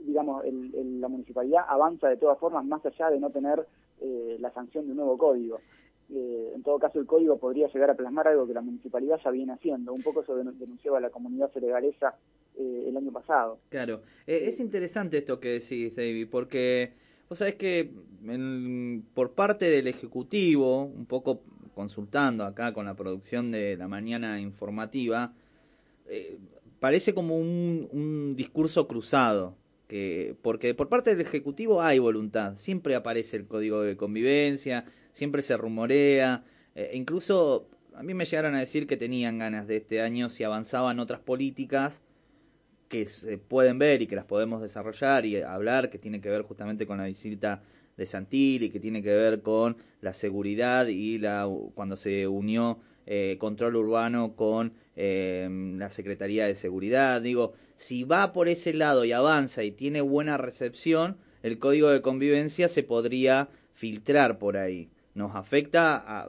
digamos, 0.04 0.44
la 0.46 1.08
municipalidad 1.08 1.66
avanza 1.68 2.10
de 2.10 2.18
todas 2.18 2.40
formas 2.40 2.66
más 2.66 2.84
allá 2.86 3.12
de 3.12 3.20
no 3.20 3.30
tener 3.30 3.68
la 4.40 4.52
sanción 4.52 4.86
de 4.86 4.92
un 4.92 4.98
nuevo 4.98 5.18
código. 5.18 5.60
Eh, 6.14 6.52
en 6.54 6.62
todo 6.62 6.78
caso 6.78 7.00
el 7.00 7.06
código 7.06 7.38
podría 7.38 7.70
llegar 7.70 7.90
a 7.90 7.96
plasmar 7.96 8.28
algo 8.28 8.46
que 8.46 8.54
la 8.54 8.62
municipalidad 8.62 9.18
ya 9.24 9.32
viene 9.32 9.54
haciendo. 9.54 9.94
Un 9.94 10.04
poco 10.04 10.22
eso 10.22 10.36
denunciaba 10.36 11.00
la 11.00 11.10
comunidad 11.10 11.52
senegalesa 11.54 12.16
eh, 12.58 12.86
el 12.88 12.98
año 12.98 13.14
pasado. 13.14 13.60
Claro, 13.70 14.02
eh, 14.28 14.42
es 14.44 14.60
interesante 14.60 15.20
esto 15.20 15.40
que 15.40 15.60
decís, 15.60 15.96
David, 15.96 16.28
porque 16.30 16.92
vos 17.30 17.38
sabés 17.38 17.56
que 17.56 17.92
por 19.14 19.32
parte 19.32 19.70
del 19.70 19.88
Ejecutivo, 19.88 20.84
un 20.84 21.06
poco 21.06 21.44
consultando 21.74 22.44
acá 22.44 22.74
con 22.74 22.86
la 22.86 22.96
producción 22.96 23.52
de 23.52 23.78
la 23.78 23.88
mañana 23.88 24.42
informativa, 24.42 25.34
parece 26.80 27.14
como 27.14 27.38
un, 27.38 27.88
un 27.94 28.36
discurso 28.36 28.86
cruzado. 28.86 29.56
Que, 29.88 30.36
porque 30.42 30.74
por 30.74 30.88
parte 30.88 31.10
del 31.12 31.26
Ejecutivo 31.26 31.82
hay 31.82 32.00
voluntad, 32.00 32.56
siempre 32.56 32.96
aparece 32.96 33.38
el 33.38 33.46
código 33.46 33.82
de 33.82 33.98
convivencia, 33.98 34.86
siempre 35.14 35.42
se 35.42 35.58
rumorea, 35.58 36.44
Eh, 36.76 36.92
incluso 36.94 37.68
a 37.96 38.04
mí 38.04 38.14
me 38.14 38.26
llegaron 38.26 38.56
a 38.56 38.60
decir 38.60 38.88
que 38.88 38.98
tenían 38.98 39.40
ganas 39.40 39.68
de 39.68 39.78
este 39.78 40.02
año 40.02 40.30
si 40.30 40.44
avanzaban 40.44 41.00
otras 41.00 41.20
políticas 41.20 42.02
que 42.88 43.08
se 43.08 43.38
pueden 43.38 43.80
ver 43.80 44.02
y 44.02 44.08
que 44.08 44.16
las 44.16 44.26
podemos 44.26 44.62
desarrollar 44.62 45.26
y 45.26 45.42
hablar, 45.42 45.90
que 45.90 45.98
tiene 45.98 46.22
que 46.22 46.30
ver 46.30 46.44
justamente 46.44 46.86
con 46.86 46.98
la 46.98 47.06
visita 47.06 47.62
de 47.98 48.06
Santilli, 48.06 48.70
que 48.70 48.80
tiene 48.80 49.02
que 49.02 49.14
ver 49.14 49.42
con 49.42 49.78
la 50.02 50.14
seguridad 50.14 50.88
y 50.88 51.18
la 51.18 51.50
cuando 51.74 51.96
se 51.96 52.28
unió 52.28 52.80
eh, 53.06 53.38
control 53.40 53.76
urbano 53.76 54.36
con 54.36 54.74
eh, 54.96 55.50
la 55.78 55.90
Secretaría 55.90 56.46
de 56.46 56.56
Seguridad. 56.56 57.22
Digo, 57.22 57.54
si 57.76 58.04
va 58.04 58.32
por 58.34 58.48
ese 58.48 58.74
lado 58.74 59.06
y 59.06 59.12
avanza 59.12 59.64
y 59.64 59.72
tiene 59.72 60.02
buena 60.02 60.38
recepción, 60.38 61.18
el 61.44 61.60
código 61.60 61.90
de 61.90 62.02
convivencia 62.02 62.68
se 62.68 62.84
podría 62.84 63.50
filtrar 63.74 64.38
por 64.38 64.58
ahí. 64.58 64.90
Nos 65.14 65.36
afecta, 65.36 66.04
a, 66.06 66.28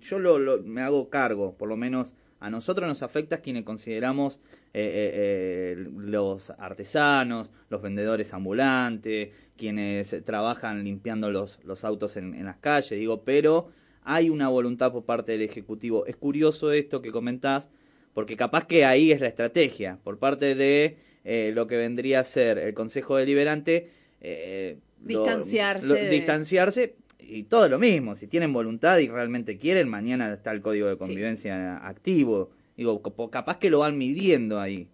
yo 0.00 0.18
lo, 0.18 0.62
me 0.62 0.82
hago 0.82 1.08
cargo, 1.08 1.54
por 1.56 1.68
lo 1.68 1.76
menos 1.76 2.14
a 2.40 2.50
nosotros 2.50 2.88
nos 2.88 3.02
afecta 3.02 3.38
quienes 3.38 3.64
consideramos 3.64 4.40
eh, 4.74 5.74
eh, 5.74 5.88
los 5.96 6.50
artesanos, 6.50 7.50
los 7.70 7.80
vendedores 7.80 8.34
ambulantes, 8.34 9.30
quienes 9.56 10.16
trabajan 10.24 10.84
limpiando 10.84 11.30
los, 11.30 11.60
los 11.64 11.84
autos 11.84 12.16
en, 12.16 12.34
en 12.34 12.44
las 12.44 12.56
calles, 12.56 12.98
digo, 12.98 13.22
pero 13.22 13.70
hay 14.08 14.30
una 14.30 14.48
voluntad 14.48 14.92
por 14.92 15.04
parte 15.04 15.32
del 15.32 15.42
Ejecutivo. 15.42 16.06
Es 16.06 16.16
curioso 16.16 16.72
esto 16.72 17.02
que 17.02 17.10
comentás, 17.10 17.68
porque 18.14 18.36
capaz 18.36 18.64
que 18.64 18.84
ahí 18.84 19.10
es 19.10 19.20
la 19.20 19.26
estrategia, 19.26 19.98
por 20.04 20.18
parte 20.18 20.54
de 20.54 20.96
eh, 21.24 21.50
lo 21.52 21.66
que 21.66 21.76
vendría 21.76 22.20
a 22.20 22.24
ser 22.24 22.56
el 22.56 22.72
Consejo 22.72 23.16
Deliberante. 23.16 23.90
Eh, 24.20 24.78
distanciarse. 25.00 26.08
Distanciarse 26.08 26.94
y 27.28 27.44
todo 27.44 27.68
lo 27.68 27.78
mismo. 27.78 28.14
Si 28.14 28.26
tienen 28.26 28.52
voluntad 28.52 28.98
y 28.98 29.08
realmente 29.08 29.58
quieren, 29.58 29.88
mañana 29.88 30.32
está 30.32 30.52
el 30.52 30.62
código 30.62 30.88
de 30.88 30.96
convivencia 30.96 31.76
activo. 31.86 32.50
Digo, 32.76 33.00
capaz 33.30 33.58
que 33.58 33.70
lo 33.70 33.80
van 33.80 33.96
midiendo 33.96 34.60
ahí. 34.60 34.88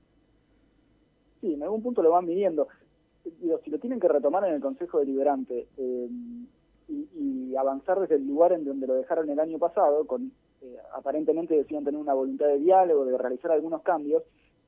Sí, 1.41 1.55
en 1.55 1.63
algún 1.63 1.83
punto 1.83 2.03
lo 2.03 2.11
van 2.11 2.27
midiendo. 2.27 2.69
Digo, 3.41 3.61
si 3.65 3.71
lo 3.71 3.79
tienen 3.79 4.01
que 4.01 4.09
retomar 4.09 4.45
en 4.47 4.55
el 4.55 4.61
Consejo 4.61 5.01
Deliberante 5.01 5.67
eh, 5.77 6.09
y, 6.89 7.09
y, 7.15 7.57
avanzar 7.57 8.01
desde 8.01 8.17
el 8.17 8.27
lugar 8.27 8.53
en 8.53 8.65
donde 8.65 8.87
lo 8.87 8.95
dejaron 8.95 9.29
el 9.31 9.39
año 9.39 9.59
pasado, 9.59 10.07
con 10.07 10.33
eh, 10.63 10.77
aparentemente 10.95 11.55
decían 11.57 11.85
tener 11.85 12.01
una 12.01 12.15
voluntad 12.15 12.47
de 12.47 12.59
diálogo, 12.59 13.05
de 13.05 13.19
realizar 13.19 13.51
algunos 13.51 13.83
cambios, 13.83 14.23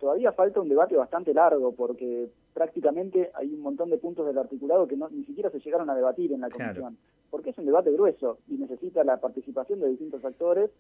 todavía 0.04 0.32
falta 0.32 0.61
un 0.61 0.68
debate 0.68 0.96
bastante 0.96 1.32
largo 1.32 1.73
porque 1.73 2.28
prácticamente 2.52 3.30
hay 3.32 3.54
un 3.54 3.62
montón 3.62 3.88
de 3.88 3.96
puntos 3.96 4.26
del 4.26 4.37
articulado 4.37 4.87
que 4.87 4.99
no, 4.99 5.08
ni 5.08 5.25
siquiera 5.25 5.49
se 5.49 5.61
llegaron 5.61 5.88
a 5.88 5.94
debatir 5.94 6.30
en 6.30 6.42
la 6.42 6.50
comisión, 6.50 6.99
porque 7.30 7.50
es 7.50 7.58
un 7.58 7.64
debate 7.64 7.90
grueso 7.90 8.37
y 8.46 8.58
necesita 8.58 9.02
la 9.02 9.16
participación 9.16 9.80
de 9.80 9.88
distintos 9.88 10.23
actores 10.23 10.70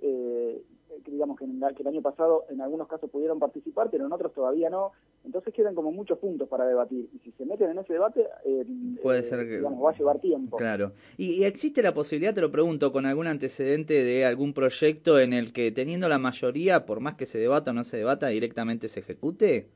eh, 0.00 0.64
que 1.04 1.10
digamos 1.10 1.38
que, 1.38 1.44
que, 1.44 1.82
el 1.82 1.88
año 1.88 2.00
pasado 2.00 2.44
en 2.48 2.62
algunos 2.62 2.88
casos 2.88 3.10
pudieron 3.10 3.38
participar, 3.38 3.90
pero 3.90 4.06
en 4.06 4.12
otros 4.14 4.32
todavía 4.32 4.70
no. 4.70 4.92
Entonces 5.24 5.52
quedan 5.52 5.74
como 5.74 5.92
muchos 5.92 6.18
puntos 6.18 6.48
para 6.48 6.66
debatir. 6.66 7.08
Y 7.14 7.18
si 7.18 7.32
se 7.32 7.44
meten 7.44 7.70
en 7.70 7.78
ese 7.78 7.92
debate, 7.92 8.26
eh, 8.44 8.64
Puede 9.02 9.22
ser 9.22 9.46
que... 9.46 9.56
digamos, 9.56 9.84
va 9.84 9.90
a 9.90 9.96
llevar 9.96 10.18
tiempo. 10.18 10.56
Claro. 10.56 10.92
¿Y, 11.16 11.44
existe 11.44 11.82
la 11.82 11.92
posibilidad, 11.92 12.34
te 12.34 12.40
lo 12.40 12.50
pregunto, 12.50 12.90
con 12.90 13.06
algún 13.06 13.26
antecedente 13.26 14.02
de 14.02 14.24
algún 14.24 14.54
proyecto 14.54 15.20
en 15.20 15.32
el 15.32 15.52
que 15.52 15.70
teniendo 15.72 16.08
la 16.08 16.18
mayoría, 16.18 16.86
por 16.86 17.00
más 17.00 17.14
que 17.14 17.26
se 17.26 17.38
debata 17.38 17.70
o 17.70 17.74
no 17.74 17.84
se 17.84 17.98
debata, 17.98 18.28
directamente 18.28 18.88
se 18.88 19.00
ejecute? 19.00 19.68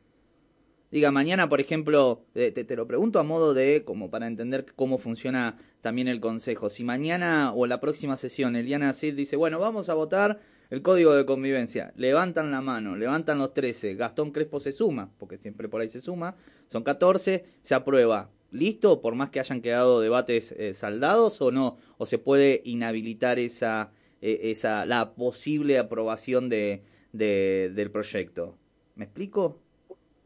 Diga, 0.90 1.10
mañana, 1.10 1.48
por 1.48 1.60
ejemplo, 1.60 2.22
te, 2.32 2.52
te, 2.52 2.76
lo 2.76 2.86
pregunto 2.86 3.18
a 3.18 3.24
modo 3.24 3.52
de, 3.52 3.82
como 3.84 4.10
para 4.10 4.28
entender 4.28 4.64
cómo 4.76 4.96
funciona 4.96 5.58
también 5.80 6.08
el 6.08 6.20
Consejo. 6.20 6.70
Si 6.70 6.84
mañana 6.84 7.52
o 7.52 7.66
la 7.66 7.80
próxima 7.80 8.16
sesión 8.16 8.54
Eliana 8.54 8.92
Cid 8.92 9.14
dice, 9.14 9.34
bueno, 9.36 9.58
vamos 9.58 9.88
a 9.88 9.94
votar 9.94 10.38
el 10.74 10.82
código 10.82 11.14
de 11.14 11.24
convivencia, 11.24 11.92
levantan 11.96 12.50
la 12.50 12.60
mano, 12.60 12.96
levantan 12.96 13.38
los 13.38 13.54
13, 13.54 13.94
Gastón 13.94 14.32
Crespo 14.32 14.58
se 14.58 14.72
suma, 14.72 15.08
porque 15.18 15.38
siempre 15.38 15.68
por 15.68 15.80
ahí 15.80 15.88
se 15.88 16.00
suma, 16.00 16.34
son 16.68 16.82
14, 16.82 17.44
se 17.62 17.74
aprueba. 17.76 18.30
¿Listo? 18.50 19.00
Por 19.00 19.14
más 19.14 19.30
que 19.30 19.38
hayan 19.38 19.62
quedado 19.62 20.00
debates 20.00 20.50
eh, 20.50 20.74
saldados 20.74 21.40
o 21.40 21.52
no, 21.52 21.76
o 21.96 22.06
se 22.06 22.18
puede 22.18 22.60
inhabilitar 22.64 23.38
esa, 23.38 23.92
eh, 24.20 24.50
esa 24.50 24.84
la 24.84 25.14
posible 25.14 25.78
aprobación 25.78 26.48
de, 26.48 26.82
de, 27.12 27.70
del 27.72 27.92
proyecto. 27.92 28.56
¿Me 28.96 29.04
explico? 29.04 29.60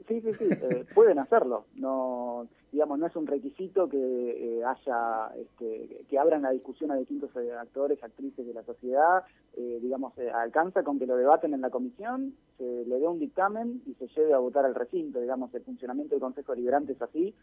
Sí, 0.08 0.22
sí, 0.22 0.32
sí, 0.38 0.48
eh, 0.50 0.86
pueden 0.94 1.18
hacerlo. 1.18 1.66
No, 1.76 2.48
digamos, 2.72 2.98
no 2.98 3.06
es 3.06 3.14
un 3.14 3.26
requisito 3.26 3.88
que 3.90 3.98
eh, 3.98 4.64
haya, 4.64 5.28
este, 5.36 6.06
que 6.08 6.18
abran 6.18 6.42
la 6.42 6.50
discusión 6.50 6.90
a 6.90 6.96
distintos 6.96 7.30
eh, 7.36 7.52
actores, 7.52 8.02
actrices 8.02 8.46
de 8.46 8.54
la 8.54 8.64
sociedad. 8.64 9.24
digamos, 9.56 10.14
alcanza 10.34 10.82
con 10.82 10.98
que 10.98 11.06
lo 11.06 11.16
debaten 11.16 11.52
en 11.52 11.60
la 11.60 11.70
comisión, 11.70 12.34
se 12.56 12.84
le 12.86 12.98
dé 12.98 13.06
un 13.06 13.18
dictamen 13.18 13.82
y 13.86 13.94
se 13.94 14.06
lleve 14.08 14.32
a 14.32 14.38
votar 14.38 14.64
al 14.64 14.74
recinto. 14.74 15.20
Digamos, 15.20 15.52
el 15.54 15.62
funcionamiento 15.62 16.14
del 16.14 16.22
Consejo 16.22 16.52
Deliberante 16.52 16.92
es 16.92 17.02
así, 17.02 17.34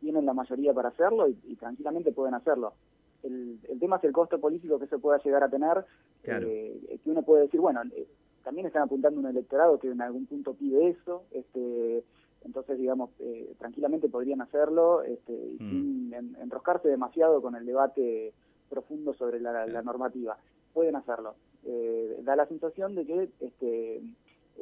tienen 0.00 0.26
la 0.26 0.34
mayoría 0.34 0.72
para 0.72 0.90
hacerlo 0.90 1.26
y, 1.28 1.56
tranquilamente 1.56 2.12
pueden 2.12 2.34
hacerlo. 2.34 2.74
El, 3.22 3.58
el, 3.70 3.80
tema 3.80 3.96
es 3.96 4.04
el 4.04 4.12
costo 4.12 4.38
político 4.38 4.78
que 4.78 4.86
se 4.86 4.98
pueda 4.98 5.18
llegar 5.24 5.42
a 5.42 5.48
tener, 5.48 5.86
que 6.22 7.00
uno 7.06 7.22
puede 7.22 7.44
decir, 7.44 7.60
bueno, 7.60 7.80
también 8.44 8.66
están 8.66 8.82
apuntando 8.82 9.18
un 9.18 9.26
electorado 9.26 9.78
que 9.78 9.88
en 9.88 10.00
algún 10.00 10.26
punto 10.26 10.54
pide 10.54 10.88
eso, 10.88 11.24
este, 11.32 12.04
entonces 12.44 12.78
digamos, 12.78 13.10
eh, 13.18 13.54
tranquilamente 13.58 14.08
podrían 14.08 14.42
hacerlo 14.42 15.02
este, 15.02 15.32
mm. 15.58 15.70
sin 15.70 16.14
enroscarse 16.40 16.88
demasiado 16.88 17.40
con 17.40 17.56
el 17.56 17.64
debate 17.64 18.32
profundo 18.68 19.14
sobre 19.14 19.40
la, 19.40 19.66
normativa. 19.82 20.36
Pueden 20.72 20.96
hacerlo. 20.96 21.34
Eh, 21.64 22.20
da 22.22 22.36
la 22.36 22.46
sensación 22.46 22.94
de 22.94 23.06
que 23.06 23.28
este, 23.40 24.02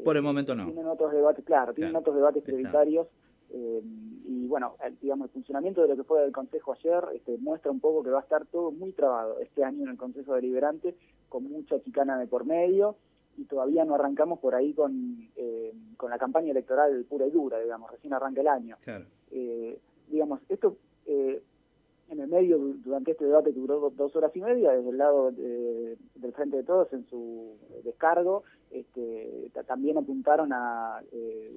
por 0.04 0.16
el 0.16 0.22
momento 0.22 0.54
no. 0.54 0.64
Tienen 0.64 0.86
otros 0.86 1.12
debates, 1.12 1.44
claro, 1.44 1.74
tienen 1.74 1.96
otros 1.96 2.14
debates 2.14 2.42
prioritarios. 2.42 3.08
Eh, 3.54 3.82
y 4.26 4.46
bueno, 4.46 4.76
el, 4.82 4.98
digamos, 4.98 5.26
el 5.26 5.32
funcionamiento 5.32 5.82
de 5.82 5.88
lo 5.88 5.96
que 5.96 6.04
fue 6.04 6.24
el 6.24 6.32
Consejo 6.32 6.72
ayer 6.72 7.04
este, 7.14 7.36
muestra 7.38 7.70
un 7.70 7.80
poco 7.80 8.02
que 8.02 8.10
va 8.10 8.20
a 8.20 8.22
estar 8.22 8.46
todo 8.46 8.70
muy 8.70 8.92
trabado 8.92 9.40
este 9.40 9.62
año 9.64 9.82
en 9.82 9.90
el 9.90 9.96
Consejo 9.98 10.34
Deliberante, 10.34 10.94
con 11.28 11.44
mucha 11.44 11.78
chicana 11.80 12.18
de 12.18 12.26
por 12.26 12.46
medio 12.46 12.96
y 13.36 13.44
todavía 13.44 13.84
no 13.84 13.94
arrancamos 13.94 14.38
por 14.38 14.54
ahí 14.54 14.72
con, 14.74 15.28
eh, 15.36 15.72
con 15.96 16.10
la 16.10 16.18
campaña 16.18 16.50
electoral 16.50 17.04
pura 17.08 17.26
y 17.26 17.30
dura, 17.30 17.58
digamos, 17.60 17.90
recién 17.90 18.12
arranca 18.12 18.40
el 18.40 18.48
año. 18.48 18.76
Eh, 19.30 19.78
digamos, 20.08 20.40
esto 20.48 20.76
eh, 21.06 21.42
en 22.10 22.20
el 22.20 22.28
medio, 22.28 22.58
durante 22.58 23.12
este 23.12 23.24
debate 23.24 23.52
que 23.52 23.60
duró 23.60 23.90
dos 23.90 24.14
horas 24.16 24.34
y 24.34 24.40
media, 24.40 24.72
desde 24.72 24.90
el 24.90 24.98
lado 24.98 25.32
del 25.32 26.32
Frente 26.34 26.58
de 26.58 26.64
Todos 26.64 26.92
en 26.92 27.06
su 27.06 27.56
descargo, 27.84 28.42
este, 28.70 29.50
también 29.66 29.96
apuntaron 29.96 30.52
a 30.52 31.02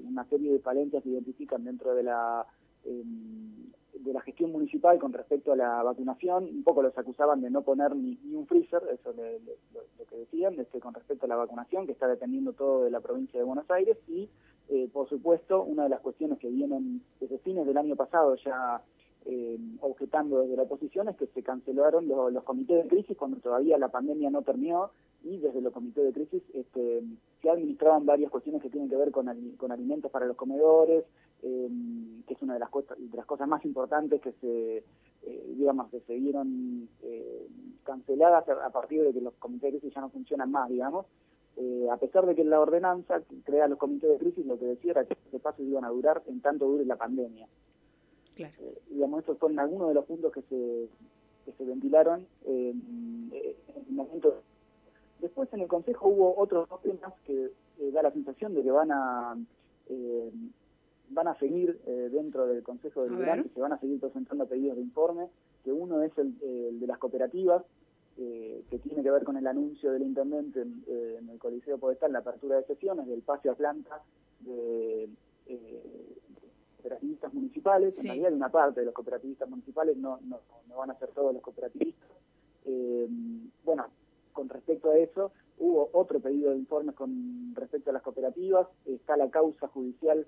una 0.05 0.23
serie 0.25 0.53
de 0.53 0.59
falencias 0.59 1.03
que 1.03 1.09
identifican 1.09 1.63
dentro 1.65 1.93
de 1.93 2.03
la 2.03 2.45
em, 2.85 3.65
de 4.05 4.13
la 4.13 4.21
gestión 4.21 4.51
municipal 4.51 4.99
con 4.99 5.13
respecto 5.13 5.51
a 5.53 5.55
la 5.55 5.83
vacunación, 5.83 6.45
un 6.45 6.63
poco 6.63 6.81
los 6.81 6.97
acusaban 6.97 7.41
de 7.41 7.49
no 7.49 7.61
poner 7.61 7.95
ni, 7.95 8.17
un 8.33 8.45
freezer, 8.45 8.81
eso 8.93 9.11
es 9.11 9.41
lo, 9.73 10.05
que 10.05 10.24
decían, 10.49 10.59
este, 10.65 10.79
con 10.79 10.93
respecto 10.93 11.25
a 11.25 11.29
la 11.29 11.35
vacunación, 11.35 11.85
que 11.85 11.91
está 11.91 12.07
dependiendo 12.07 12.53
todo 12.53 12.83
de 12.83 12.91
la 12.91 12.99
provincia 12.99 13.39
de 13.39 13.45
Buenos 13.45 13.69
Aires, 13.71 13.97
y 14.07 14.29
eh, 14.69 14.89
por 14.91 15.07
supuesto, 15.09 15.63
una 15.63 15.83
de 15.83 15.89
las 15.89 16.01
cuestiones 16.01 16.39
que 16.39 16.49
vienen 16.49 17.01
desde 17.19 17.39
fines 17.39 17.65
del 17.65 17.77
año 17.77 17.95
pasado 17.95 18.35
ya 18.35 18.81
eh, 19.25 19.57
objetando 19.81 20.41
desde 20.41 20.55
la 20.55 20.63
oposición 20.63 21.09
es 21.09 21.17
que 21.17 21.27
se 21.27 21.41
cancelaron 21.41 22.07
los, 22.07 22.43
comités 22.43 22.83
de 22.83 22.89
crisis 22.89 23.17
cuando 23.17 23.37
todavía 23.37 23.77
la 23.77 23.89
pandemia 23.89 24.29
no 24.29 24.43
terminó 24.43 24.91
y 25.23 25.37
desde 25.39 25.61
los 25.61 25.73
comités 25.73 26.05
de 26.05 26.13
crisis 26.13 26.43
este, 26.53 27.03
se 27.41 27.49
administraban 27.49 28.05
varias 28.05 28.29
cuestiones 28.29 28.61
que 28.61 28.69
tienen 28.69 28.89
que 28.89 28.95
ver 28.95 29.11
con, 29.11 29.27
con 29.57 29.71
alimentos 29.71 30.11
para 30.11 30.27
los 30.27 30.37
comedores, 30.37 31.05
eh, 31.41 31.69
que 32.27 32.33
es 32.33 32.41
una 32.41 32.53
de 32.53 32.59
las, 32.59 32.69
cosas, 32.69 33.47
más 33.47 33.65
importantes 33.65 34.21
que 34.21 34.31
se, 34.33 34.77
eh, 35.23 35.53
digamos, 35.57 35.89
se 35.89 36.15
vieron 36.15 36.87
eh, 37.03 37.47
canceladas 37.83 38.47
a, 38.49 38.69
partir 38.69 39.03
de 39.03 39.13
que 39.13 39.21
los 39.21 39.33
comités 39.35 39.73
de 39.73 39.79
crisis 39.79 39.95
ya 39.95 40.01
no 40.01 40.09
funcionan 40.09 40.51
más, 40.51 40.69
digamos. 40.69 41.05
a 41.91 41.97
pesar 41.97 42.25
de 42.25 42.35
que 42.35 42.43
la 42.43 42.59
ordenanza 42.59 43.21
crea 43.43 43.67
los 43.67 43.77
comités 43.77 44.09
de 44.09 44.17
crisis, 44.17 44.45
lo 44.45 44.57
que 44.57 44.65
decía 44.65 44.91
era 44.91 45.05
que 45.05 45.13
estos 45.13 45.41
pasos 45.41 45.65
iban 45.65 45.85
a 45.85 45.89
durar 45.89 46.23
en 46.27 46.41
tanto 46.41 46.65
dure 46.65 46.85
la 46.85 46.95
pandemia. 46.95 47.47
Claro. 48.35 48.53
Eh, 48.59 48.81
digamos, 48.89 49.21
estos 49.21 49.37
son 49.39 49.57
algunos 49.59 49.87
de 49.87 49.93
los 49.93 50.05
puntos 50.05 50.31
que 50.33 50.41
se, 50.43 50.89
que 51.45 51.51
se 51.57 51.63
ventilaron 51.63 52.27
en, 52.45 53.31
el 53.33 53.93
momento. 53.93 54.41
Después 55.19 55.51
en 55.53 55.61
el 55.61 55.67
Consejo 55.67 56.09
hubo 56.09 56.37
otros 56.37 56.67
dos 56.69 56.81
temas 56.81 57.13
que 57.25 57.51
eh, 57.79 57.91
da 57.91 58.03
la 58.03 58.11
sensación 58.11 58.53
de 58.53 58.63
que 58.63 58.71
van 58.71 58.91
a 58.91 59.37
eh, 59.89 60.31
van 61.09 61.27
a 61.27 61.37
seguir 61.37 61.79
dentro 62.11 62.47
del 62.47 62.63
Consejo 62.63 63.03
Deliberante, 63.03 63.49
se 63.53 63.61
van 63.61 63.73
a 63.73 63.79
seguir 63.79 63.99
presentando 63.99 64.47
pedidos 64.47 64.75
de 64.75 64.81
informe, 64.81 65.29
que 65.63 65.71
uno 65.71 66.01
es 66.01 66.11
el, 66.17 66.79
de 66.79 66.87
las 66.87 66.97
cooperativas, 66.97 67.63
que 68.15 68.79
tiene 68.81 69.03
que 69.03 69.11
ver 69.11 69.23
con 69.23 69.37
el 69.37 69.45
anuncio 69.45 69.91
del 69.91 70.01
intendente 70.01 70.61
en, 70.61 70.83
en 70.87 71.29
el 71.29 71.37
Coliseo 71.37 71.77
Podestal, 71.77 72.11
la 72.11 72.19
apertura 72.19 72.57
de 72.57 72.65
sesiones, 72.65 73.05
del 73.05 73.21
pase 73.21 73.49
a 73.49 73.53
planta 73.53 74.01
de, 74.39 75.09
cooperativistas 76.85 77.33
municipales, 77.33 77.97
en 77.99 78.05
realidad 78.05 78.33
una 78.33 78.49
parte 78.49 78.81
de 78.81 78.85
los 78.85 78.93
cooperativistas 78.93 79.49
municipales, 79.49 79.97
no, 79.97 80.19
no, 80.23 80.39
no 80.69 80.77
van 80.77 80.91
a 80.91 80.99
ser 80.99 81.09
todos 81.09 81.33
los 81.33 81.41
cooperativistas. 81.41 82.09
Eh, 82.65 83.07
bueno, 83.63 83.87
con 84.33 84.49
respecto 84.49 84.91
a 84.91 84.97
eso, 84.97 85.31
hubo 85.57 85.89
otro 85.93 86.19
pedido 86.19 86.51
de 86.51 86.57
informes 86.57 86.95
con 86.95 87.53
respecto 87.55 87.89
a 87.89 87.93
las 87.93 88.03
cooperativas, 88.03 88.67
está 88.85 89.17
la 89.17 89.29
causa 89.29 89.67
judicial 89.67 90.27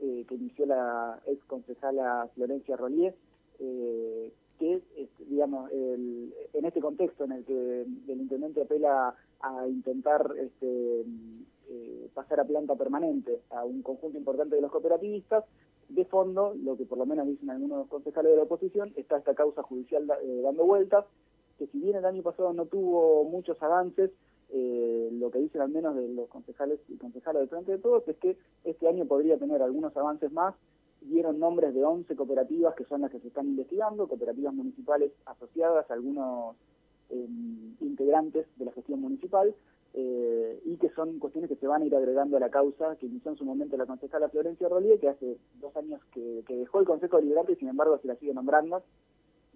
eh, 0.00 0.24
que 0.26 0.34
inició 0.34 0.66
la 0.66 1.20
ex 1.26 1.44
concejala 1.44 2.28
Florencia 2.34 2.76
Rollier, 2.76 3.14
eh, 3.58 4.32
que, 4.58 4.82
este, 4.96 5.24
digamos, 5.26 5.70
en 5.70 6.32
este 6.64 6.80
contexto 6.80 7.24
en 7.24 7.32
el 7.32 7.44
que 7.44 7.82
el 7.82 8.20
intendente 8.20 8.62
apela 8.62 9.14
a 9.40 9.68
intentar 9.68 10.32
este, 10.36 11.04
eh, 11.70 12.08
pasar 12.14 12.40
a 12.40 12.44
planta 12.44 12.74
permanente 12.76 13.42
a 13.50 13.62
un 13.62 13.82
conjunto 13.82 14.16
importante 14.16 14.56
de 14.56 14.62
los 14.62 14.70
cooperativistas, 14.70 15.44
de 15.88 16.04
fondo, 16.04 16.54
lo 16.54 16.76
que 16.76 16.84
por 16.84 16.98
lo 16.98 17.06
menos 17.06 17.26
dicen 17.26 17.50
algunos 17.50 17.88
concejales 17.88 18.32
de 18.32 18.36
la 18.36 18.42
oposición, 18.44 18.92
está 18.96 19.18
esta 19.18 19.34
causa 19.34 19.62
judicial 19.62 20.06
dando 20.06 20.64
vueltas, 20.64 21.04
que 21.58 21.66
si 21.66 21.78
bien 21.80 21.96
el 21.96 22.04
año 22.04 22.22
pasado 22.22 22.52
no 22.52 22.66
tuvo 22.66 23.24
muchos 23.24 23.60
avances, 23.62 24.10
eh, 24.50 25.10
lo 25.12 25.30
que 25.30 25.40
dicen 25.40 25.60
al 25.60 25.68
menos 25.68 25.94
de 25.94 26.08
los 26.08 26.28
concejales 26.28 26.80
y 26.88 26.96
concejales 26.96 27.40
del 27.40 27.48
Frente 27.50 27.72
de 27.72 27.78
Todos 27.78 28.06
es 28.08 28.16
que 28.16 28.38
este 28.64 28.88
año 28.88 29.04
podría 29.04 29.36
tener 29.38 29.60
algunos 29.62 29.96
avances 29.96 30.32
más. 30.32 30.54
Dieron 31.00 31.38
nombres 31.38 31.74
de 31.74 31.84
11 31.84 32.16
cooperativas 32.16 32.74
que 32.74 32.84
son 32.84 33.02
las 33.02 33.10
que 33.10 33.20
se 33.20 33.28
están 33.28 33.46
investigando, 33.46 34.08
cooperativas 34.08 34.54
municipales 34.54 35.12
asociadas 35.26 35.90
a 35.90 35.94
algunos 35.94 36.56
em, 37.10 37.76
integrantes 37.80 38.46
de 38.56 38.64
la 38.64 38.72
gestión 38.72 39.00
municipal, 39.00 39.54
eh, 39.94 40.60
y 40.64 40.76
que 40.76 40.90
son 40.90 41.18
cuestiones 41.18 41.48
que 41.48 41.56
se 41.56 41.66
van 41.66 41.82
a 41.82 41.86
ir 41.86 41.94
agregando 41.94 42.36
a 42.36 42.40
la 42.40 42.50
causa 42.50 42.96
que 42.96 43.06
inició 43.06 43.30
en 43.32 43.38
su 43.38 43.44
momento 43.44 43.76
la 43.76 43.86
concejala 43.86 44.28
Florencia 44.28 44.68
Rollier, 44.68 45.00
que 45.00 45.08
hace 45.08 45.38
dos 45.60 45.74
años 45.76 46.00
que, 46.12 46.44
dejó 46.48 46.80
el 46.80 46.86
Consejo 46.86 47.16
Deliberante 47.16 47.52
y 47.52 47.56
sin 47.56 47.68
embargo 47.68 47.98
se 47.98 48.08
la 48.08 48.16
sigue 48.16 48.34
nombrando, 48.34 48.82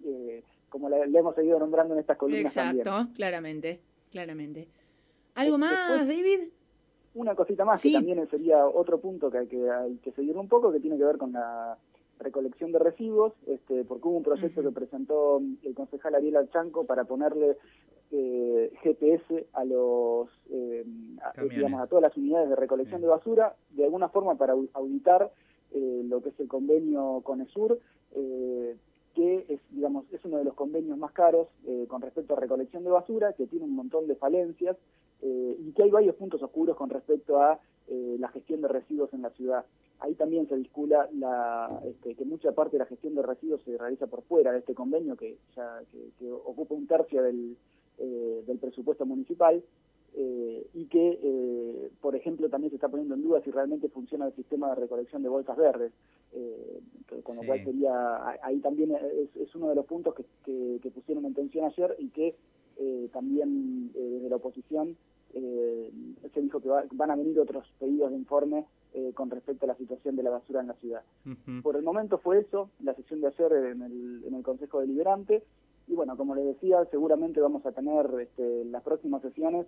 eh, 0.03 0.43
como 0.69 0.89
la, 0.89 1.03
hemos 1.03 1.35
seguido 1.35 1.59
nombrando 1.59 1.93
en 1.93 1.99
estas 1.99 2.17
columnas 2.17 2.45
Exacto, 2.45 3.09
claramente, 3.15 3.79
claramente. 4.11 4.67
¿Algo 5.35 5.57
más, 5.57 6.07
David? 6.07 6.49
Una 7.15 7.35
cosita 7.35 7.63
más, 7.63 7.81
que 7.81 7.91
también 7.91 8.27
sería 8.29 8.65
otro 8.65 8.99
punto 8.99 9.29
que 9.29 9.37
hay 9.37 9.47
que, 9.47 9.69
hay 9.69 9.97
que 9.97 10.11
seguir 10.13 10.35
un 10.35 10.47
poco, 10.47 10.71
que 10.71 10.79
tiene 10.79 10.97
que 10.97 11.03
ver 11.03 11.17
con 11.17 11.31
la 11.31 11.77
recolección 12.19 12.71
de 12.71 12.79
residuos, 12.79 13.33
este, 13.45 13.83
porque 13.83 14.07
hubo 14.07 14.17
un 14.17 14.23
proyecto 14.23 14.63
que 14.63 14.71
presentó 14.71 15.41
el 15.61 15.75
concejal 15.75 16.15
Ariel 16.15 16.37
Alchanco 16.37 16.85
para 16.85 17.03
ponerle 17.03 17.57
eh, 18.15 18.71
GPS 18.83 19.47
a 19.53 19.65
los 19.65 20.29
eh, 20.51 20.85
digamos 21.49 21.81
a 21.81 21.87
todas 21.87 22.03
las 22.03 22.15
unidades 22.15 22.47
de 22.47 22.55
recolección 22.55 23.01
de 23.01 23.07
basura, 23.07 23.55
de 23.71 23.85
alguna 23.85 24.09
forma 24.09 24.35
para 24.35 24.53
auditar 24.73 25.31
eh, 25.71 26.03
lo 26.05 26.21
que 26.21 26.29
es 26.29 26.39
el 26.39 26.47
convenio 26.47 27.21
con 27.23 27.41
ESUR, 27.41 27.79
eh, 28.11 28.77
que 29.15 29.45
es, 29.47 29.59
digamos, 29.71 30.05
es 30.11 30.23
uno 30.25 30.37
de 30.37 30.43
los 30.43 30.53
convenios 30.53 30.97
más 30.97 31.11
caros 31.11 31.47
eh, 31.65 31.85
con 31.87 32.01
respecto 32.01 32.33
a 32.33 32.39
recolección 32.39 32.83
de 32.83 32.89
basura, 32.89 33.33
que 33.33 33.47
tiene 33.47 33.65
un 33.65 33.75
montón 33.75 34.07
de 34.07 34.15
falencias 34.15 34.77
eh, 35.21 35.55
y 35.59 35.71
que 35.71 35.83
hay 35.83 35.91
varios 35.91 36.15
puntos 36.15 36.41
oscuros 36.41 36.75
con 36.75 36.89
respecto 36.89 37.41
a 37.41 37.59
eh, 37.87 38.17
la 38.19 38.29
gestión 38.29 38.61
de 38.61 38.67
residuos 38.67 39.13
en 39.13 39.21
la 39.21 39.29
ciudad. 39.31 39.65
Ahí 39.99 40.15
también 40.15 40.47
se 40.49 40.57
discula 40.57 41.07
la, 41.13 41.81
este, 41.85 42.15
que 42.15 42.25
mucha 42.25 42.51
parte 42.51 42.73
de 42.73 42.79
la 42.79 42.85
gestión 42.85 43.15
de 43.15 43.21
residuos 43.21 43.61
se 43.63 43.77
realiza 43.77 44.07
por 44.07 44.23
fuera 44.23 44.51
de 44.51 44.59
este 44.59 44.73
convenio, 44.73 45.15
que 45.15 45.37
ya 45.55 45.81
que, 45.91 46.31
ocupa 46.31 46.73
un 46.73 46.87
tercio 46.87 47.21
del, 47.21 47.55
del 47.97 48.57
presupuesto 48.59 49.05
municipal. 49.05 49.63
y 50.15 50.85
que, 50.85 51.89
por 52.01 52.15
ejemplo, 52.15 52.49
también 52.49 52.69
se 52.69 52.75
está 52.75 52.89
poniendo 52.89 53.15
en 53.15 53.23
duda 53.23 53.41
si 53.41 53.51
realmente 53.51 53.89
funciona 53.89 54.27
el 54.27 54.33
sistema 54.33 54.69
de 54.69 54.75
recolección 54.75 55.23
de 55.23 55.29
bolsas 55.29 55.57
verdes 55.57 55.91
eh, 56.33 56.81
con 57.23 57.35
lo 57.35 57.43
cual 57.43 57.63
sería, 57.63 58.37
ahí 58.41 58.59
también 58.59 58.91
es, 58.91 59.55
uno 59.55 59.69
de 59.69 59.75
los 59.75 59.85
puntos 59.85 60.15
que, 60.15 60.79
que, 60.81 60.89
pusieron 60.89 61.25
en 61.25 61.33
tensión 61.33 61.65
ayer 61.65 61.95
y 61.99 62.09
que 62.09 62.35
eh, 62.77 63.09
también 63.13 63.91
eh, 63.93 63.99
desde 63.99 64.29
la 64.29 64.37
oposición 64.37 64.97
eh, 65.35 65.91
se 66.33 66.41
dijo 66.41 66.59
que 66.59 66.69
van 66.69 67.11
a 67.11 67.15
venir 67.15 67.39
otros 67.39 67.71
pedidos 67.79 68.11
de 68.11 68.17
informe 68.17 68.65
con 69.15 69.31
respecto 69.31 69.65
a 69.65 69.69
la 69.69 69.75
situación 69.75 70.15
de 70.15 70.21
la 70.21 70.29
basura 70.29 70.61
en 70.61 70.67
la 70.67 70.75
ciudad. 70.75 71.01
Por 71.63 71.75
el 71.75 71.81
momento 71.81 72.19
fue 72.19 72.41
eso, 72.41 72.69
la 72.79 72.93
sesión 72.93 73.21
de 73.21 73.27
ayer 73.27 73.51
en 73.51 73.81
el, 73.81 74.23
en 74.23 74.35
el 74.35 74.43
Consejo 74.43 74.81
Deliberante, 74.81 75.41
y 75.87 75.93
bueno, 75.93 76.15
como 76.17 76.35
les 76.35 76.45
decía, 76.45 76.85
seguramente 76.91 77.39
vamos 77.39 77.65
a 77.65 77.71
tener 77.71 78.05
este, 78.21 78.65
las 78.65 78.83
próximas 78.83 79.21
sesiones 79.21 79.65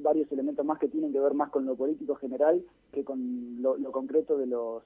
varios 0.00 0.30
elementos 0.32 0.66
más 0.66 0.78
que 0.78 0.88
tienen 0.88 1.12
que 1.12 1.20
ver 1.20 1.34
más 1.34 1.50
con 1.50 1.64
lo 1.64 1.76
político 1.76 2.16
general 2.16 2.62
que 2.92 3.04
con 3.04 3.62
lo 3.62 3.92
concreto 3.92 4.36
de 4.36 4.46
los 4.46 4.82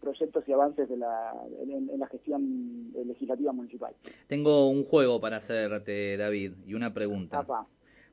proyectos 0.00 0.48
y 0.48 0.52
avances 0.52 0.88
de 0.88 0.96
la, 0.96 1.32
en, 1.62 1.98
la 1.98 2.06
gestión 2.08 2.92
legislativa 3.06 3.52
municipal. 3.52 3.94
Tengo 4.26 4.68
un 4.68 4.84
juego 4.84 5.20
para 5.20 5.36
hacerte, 5.36 6.16
David, 6.16 6.52
y 6.66 6.74
una 6.74 6.92
pregunta. 6.92 7.46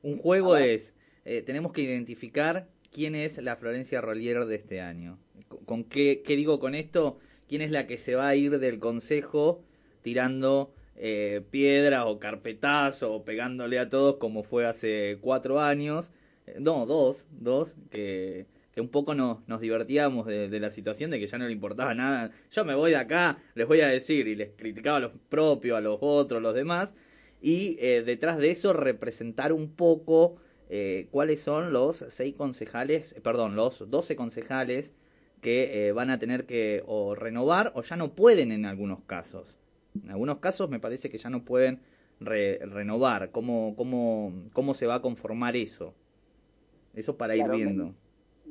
Un 0.02 0.18
juego 0.18 0.56
es, 0.56 0.94
eh, 1.24 1.42
tenemos 1.42 1.72
que 1.72 1.82
identificar 1.82 2.68
quién 2.92 3.14
es 3.14 3.42
la 3.42 3.56
Florencia 3.56 4.00
Rollier 4.00 4.44
de 4.44 4.56
este 4.56 4.80
año. 4.80 5.18
¿Con 5.64 5.84
qué, 5.84 6.22
qué 6.24 6.36
digo 6.36 6.60
con 6.60 6.74
esto? 6.74 7.18
¿Quién 7.48 7.62
es 7.62 7.70
la 7.70 7.86
que 7.86 7.98
se 7.98 8.14
va 8.14 8.28
a 8.28 8.36
ir 8.36 8.58
del 8.58 8.78
consejo 8.78 9.62
tirando 10.02 10.72
eh, 10.98 11.42
piedras 11.50 12.04
o 12.06 12.18
carpetazo 12.18 13.24
pegándole 13.24 13.78
a 13.78 13.88
todos 13.88 14.16
como 14.16 14.42
fue 14.42 14.66
hace 14.66 15.18
cuatro 15.20 15.60
años? 15.60 16.10
Eh, 16.46 16.56
no, 16.60 16.86
dos, 16.86 17.26
dos, 17.30 17.76
que 17.90 18.46
que 18.78 18.82
un 18.82 18.90
poco 18.90 19.12
nos, 19.12 19.38
nos 19.48 19.60
divertíamos 19.60 20.24
de, 20.24 20.60
la 20.60 20.70
situación 20.70 21.10
de 21.10 21.18
que 21.18 21.26
ya 21.26 21.36
no 21.36 21.46
le 21.46 21.52
importaba 21.52 21.94
nada. 21.94 22.30
Yo 22.52 22.64
me 22.64 22.76
voy 22.76 22.90
de 22.92 22.96
acá, 22.96 23.38
les 23.56 23.66
voy 23.66 23.80
a 23.80 23.88
decir, 23.88 24.28
y 24.28 24.36
les 24.36 24.50
criticaba 24.56 24.98
a 24.98 25.00
los 25.00 25.12
propios, 25.28 25.76
a 25.76 25.80
los 25.80 25.98
otros, 26.00 26.40
los 26.40 26.54
demás, 26.54 26.94
y 27.42 27.76
eh, 27.80 28.04
detrás 28.06 28.38
de 28.38 28.52
eso 28.52 28.72
representar 28.72 29.52
un 29.52 29.72
poco 29.72 30.36
eh, 30.70 31.08
cuáles 31.10 31.40
son 31.40 31.72
los 31.72 32.04
seis 32.08 32.36
concejales, 32.36 33.16
perdón, 33.20 33.56
los 33.56 33.90
doce 33.90 34.14
concejales 34.14 34.92
que 35.40 35.90
van 35.92 36.10
a 36.10 36.20
tener 36.20 36.46
que 36.46 36.84
o 36.86 37.16
renovar 37.16 37.72
o 37.74 37.82
ya 37.82 37.96
no 37.96 38.12
pueden 38.14 38.52
en 38.52 38.64
algunos 38.64 39.00
casos. 39.06 39.56
En 39.94 40.10
algunos 40.10 40.38
casos 40.38 40.70
me 40.70 40.80
parece 40.80 41.10
que 41.10 41.18
ya 41.18 41.30
no 41.30 41.44
pueden 41.44 41.80
renovar. 42.20 43.30
¿Cómo, 43.30 43.74
cómo, 43.76 44.32
¿Cómo 44.52 44.74
se 44.74 44.86
va 44.86 44.96
a 44.96 45.02
conformar 45.02 45.56
eso? 45.56 45.94
Eso 46.94 47.16
para 47.16 47.36
ir 47.36 47.48
viendo 47.48 47.94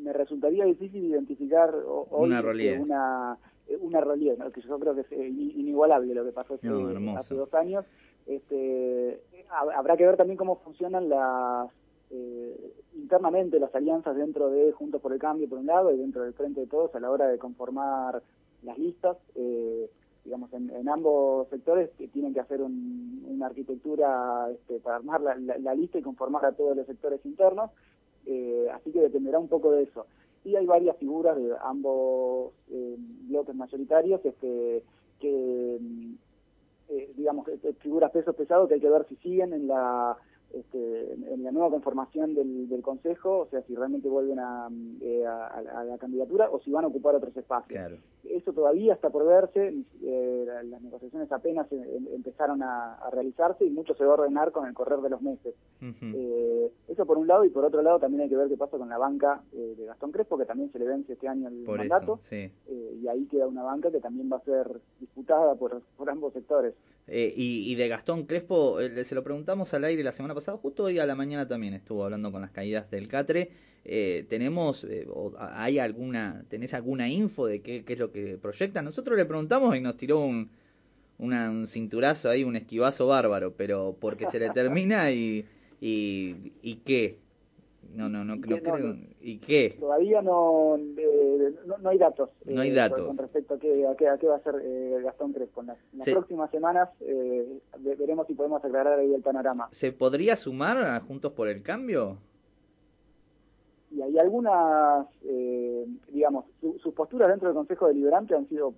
me 0.04 0.14
resultaría 0.14 0.66
difícil 0.66 1.06
identificar 1.06 1.74
hoy 1.86 2.28
una 2.28 2.42
realidad, 2.42 2.80
una, 2.80 3.38
una 3.80 4.02
realidad 4.02 4.52
que 4.52 4.62
yo 4.62 4.80
creo 4.80 4.96
que 4.96 5.02
es 5.02 5.12
eh, 5.12 5.28
inigualable 5.28 6.14
lo 6.14 6.24
que 6.24 6.32
pasó 6.32 6.56
hace, 6.56 7.36
dos 7.36 7.54
años. 7.54 7.86
Este, 8.26 9.22
habrá 9.50 9.96
que 9.96 10.06
ver 10.06 10.18
también 10.18 10.38
cómo 10.38 10.58
funcionan 10.58 11.10
las 11.10 11.70
eh, 12.10 12.74
internamente 12.96 13.60
las 13.60 13.74
alianzas 13.76 14.16
dentro 14.16 14.50
de 14.50 14.72
Juntos 14.72 15.02
por 15.02 15.14
el 15.14 15.20
Cambio 15.20 15.50
por 15.50 15.60
un 15.60 15.66
lado 15.66 15.92
y 15.94 15.98
dentro 15.98 16.24
del 16.24 16.34
Frente 16.34 16.62
de 16.62 16.68
Todos 16.68 16.94
a 16.96 17.00
la 17.00 17.12
hora 17.12 17.28
de 17.28 17.38
conformar 17.38 18.22
las 18.64 18.78
listas. 18.78 19.18
Eh, 19.36 19.90
digamos, 20.28 20.52
en, 20.52 20.90
ambos 20.90 21.48
sectores 21.48 21.90
que 21.98 22.10
tienen 22.10 22.34
que 22.34 22.42
hacer 22.42 22.62
una 22.62 23.46
arquitectura 23.46 24.50
este, 24.52 24.78
para 24.82 24.98
armar 24.98 25.22
la, 25.22 25.74
lista 25.74 26.00
y 26.00 26.02
conformar 26.02 26.44
a 26.46 26.52
todos 26.52 26.76
los 26.76 26.86
sectores 26.86 27.26
internos. 27.26 27.72
Eh, 28.26 28.68
así 28.74 28.92
que 28.92 29.00
dependerá 29.00 29.40
un 29.40 29.48
poco 29.48 29.72
de 29.72 29.84
eso. 29.84 30.06
Y 30.44 30.58
hay 30.58 30.66
varias 30.66 30.98
figuras 30.98 31.38
de 31.38 31.56
ambos 31.64 32.52
eh, 32.70 32.98
bloques 33.30 33.56
mayoritarios 33.56 34.20
este, 34.26 34.84
que, 35.22 35.80
eh, 36.90 37.14
digamos, 37.16 37.48
figuras 37.80 38.12
pesos 38.12 38.36
pesados 38.36 38.68
que 38.68 38.74
hay 38.74 38.82
que 38.82 38.90
ver 38.90 39.06
si 39.08 39.16
siguen 39.16 39.54
en 39.54 39.70
la 39.70 40.18
este, 40.54 41.14
en 41.14 41.44
la 41.44 41.52
nueva 41.52 41.70
conformación 41.70 42.34
del, 42.34 42.70
del, 42.70 42.82
Consejo, 42.82 43.40
o 43.40 43.48
sea, 43.50 43.62
si 43.64 43.76
realmente 43.76 44.08
vuelven 44.08 44.40
a, 44.40 44.70
eh, 45.02 45.26
a, 45.26 45.84
la 45.84 45.98
candidatura 45.98 46.50
o 46.50 46.60
si 46.62 46.72
van 46.72 46.86
a 46.86 46.88
ocupar 46.88 47.16
otros 47.16 47.36
espacios. 47.36 48.00
Eso 48.24 48.52
todavía 48.54 48.94
está 48.94 49.10
por 49.10 49.26
verse, 49.26 49.74
eh, 50.04 50.46
las 50.66 50.82
negociaciones 50.82 51.32
apenas 51.32 51.72
em, 51.72 52.08
empezaron 52.14 52.62
a, 52.62 52.98
realizarse 53.12 53.66
y 53.66 53.70
mucho 53.70 53.96
se 53.96 54.04
va 54.04 54.12
a 54.12 54.14
ordenar 54.16 54.52
con 54.52 54.68
el 54.68 54.74
correr 54.74 55.00
de 55.00 55.10
los 55.10 55.22
meses. 55.22 55.56
eh, 55.82 56.72
eso 56.88 57.06
por 57.06 57.18
un 57.18 57.28
lado, 57.28 57.46
y 57.46 57.50
por 57.50 57.64
otro 57.64 57.82
lado 57.82 58.00
también 58.00 58.24
hay 58.24 58.30
que 58.30 58.36
ver 58.36 58.48
qué 58.48 58.58
pasa 58.58 58.78
con 58.78 58.90
la 58.90 58.98
banca 58.98 59.42
eh, 59.54 59.76
de 59.78 59.86
Gastón 59.86 60.12
Crespo, 60.12 60.38
que 60.38 60.46
también 60.46 60.72
se 60.72 60.80
le 60.80 60.86
vence 60.86 61.14
este 61.14 61.28
año 61.28 61.48
el 61.48 61.64
mandato, 61.66 62.20
y 62.32 63.08
ahí 63.08 63.26
queda 63.28 63.48
una 63.48 63.64
banca 63.64 63.92
que 63.92 64.00
también 64.00 64.30
va 64.32 64.38
a 64.38 64.42
ser 64.42 64.68
disputada 65.00 65.56
por, 65.56 65.82
por 65.96 66.10
ambos 66.10 66.34
sectores. 66.34 66.74
y, 67.08 67.72
y 67.72 67.76
de 67.76 67.88
Gastón 67.88 68.26
Crespo, 68.26 68.80
se 68.80 69.16
lo 69.16 69.24
preguntamos 69.24 69.74
al 69.74 69.86
aire 69.86 70.04
la 70.04 70.12
semana 70.12 70.34
pasado, 70.38 70.60
justo 70.60 70.84
hoy 70.84 71.00
a 71.00 71.06
la 71.08 71.16
mañana 71.16 71.48
también 71.48 71.74
estuvo 71.74 72.04
hablando 72.04 72.32
con 72.32 72.42
las 72.42 72.52
caídas 72.52 72.92
del 72.92 73.08
Catre. 73.08 73.50
Eh, 73.84 74.28
tenemos, 74.30 74.84
eh, 74.84 75.08
hay 75.40 75.80
alguna, 75.80 76.44
tenés 76.48 76.76
alguna 76.76 77.10
info 77.10 77.48
de 77.48 77.62
qué, 77.62 77.84
qué, 77.84 77.94
es 77.94 78.00
lo 78.00 78.12
que 78.12 78.38
proyecta? 78.38 78.84
Nosotros 78.84 79.18
le 79.18 79.26
preguntamos 79.26 79.76
y 79.76 79.80
nos 79.80 79.98
tiró 79.98 80.20
un, 80.20 80.52
un 81.18 81.66
cinturazo 81.66 82.30
ahí, 82.30 82.44
un 82.44 82.56
esquivazo 82.56 83.08
bárbaro, 83.08 83.56
pero 83.56 83.98
porque 84.00 84.28
se 84.28 84.38
le 84.38 84.52
termina 84.52 85.10
y, 85.12 85.44
y 85.82 86.76
qué. 86.86 87.18
No, 87.94 88.10
no, 88.10 88.24
no, 88.24 88.40
creo. 88.40 88.78
no. 88.78 88.96
¿Y 89.22 89.40
qué? 89.40 89.76
Todavía 89.80 90.22
no, 90.22 90.76
eh, 90.78 91.56
no, 91.66 91.78
no 91.80 91.90
hay 91.90 91.98
datos. 91.98 92.30
No 92.46 92.62
hay 92.62 92.70
eh, 92.70 92.74
datos. 92.74 93.08
Con 93.08 93.18
respecto 93.18 93.56
a 93.56 93.60
qué, 93.60 93.88
a 93.88 93.96
qué, 93.96 94.08
a 94.08 94.18
qué 94.18 94.28
va 94.28 94.36
a 94.36 94.38
hacer 94.38 94.56
eh, 94.64 95.00
Gastón 95.04 95.34
Crespo. 95.34 95.62
En 95.62 95.68
las, 95.68 95.78
en 95.94 95.98
las 96.00 96.06
Sí. 96.06 96.12
próximas 96.12 96.52
semanas 96.52 96.90
eh, 97.02 97.60
ve- 97.80 97.96
veremos 97.96 98.28
si 98.28 98.34
podemos 98.36 98.64
aclarar 98.64 99.00
ahí 99.00 99.14
el 99.14 99.22
panorama. 99.22 99.68
¿Se 99.72 99.92
podría 99.92 100.36
sumar 100.36 100.78
a 100.78 101.00
Juntos 101.00 101.32
por 101.34 101.48
el 101.48 101.64
Cambio? 101.64 102.18
Y 103.90 104.02
hay 104.02 104.20
algunas, 104.20 105.08
eh, 105.24 105.88
digamos, 106.12 106.46
su- 106.60 106.78
sus 106.80 106.94
posturas 106.94 107.30
dentro 107.30 107.48
del 107.48 107.56
Consejo 107.56 107.88
Deliberante 107.88 108.36
han 108.36 108.48
sido 108.50 108.74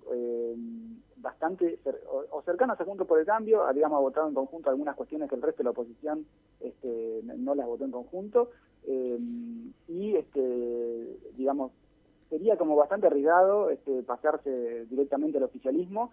bastante 1.16 1.78
cer- 1.84 1.98
o, 2.30 2.40
cercanas 2.42 2.80
a 2.80 2.84
Juntos 2.84 3.06
por 3.06 3.18
el 3.18 3.26
Cambio, 3.26 3.64
a, 3.64 3.72
digamos, 3.72 3.98
ha 3.98 4.00
votado 4.00 4.28
en 4.28 4.34
conjunto 4.34 4.70
algunas 4.70 4.96
cuestiones 4.96 5.28
que 5.28 5.34
el 5.34 5.42
resto 5.42 5.58
de 5.58 5.64
la 5.64 5.70
oposición 5.70 6.24
este, 6.60 7.20
no 7.36 7.54
las 7.54 7.66
votó 7.66 7.84
en 7.84 7.90
conjunto. 7.90 8.50
Eh, 8.86 9.18
y, 9.88 10.16
este, 10.16 11.18
digamos, 11.36 11.72
sería 12.28 12.56
como 12.56 12.76
bastante 12.76 13.06
arriesgado 13.06 13.70
este, 13.70 14.02
pasarse 14.02 14.86
directamente 14.86 15.38
al 15.38 15.44
oficialismo, 15.44 16.12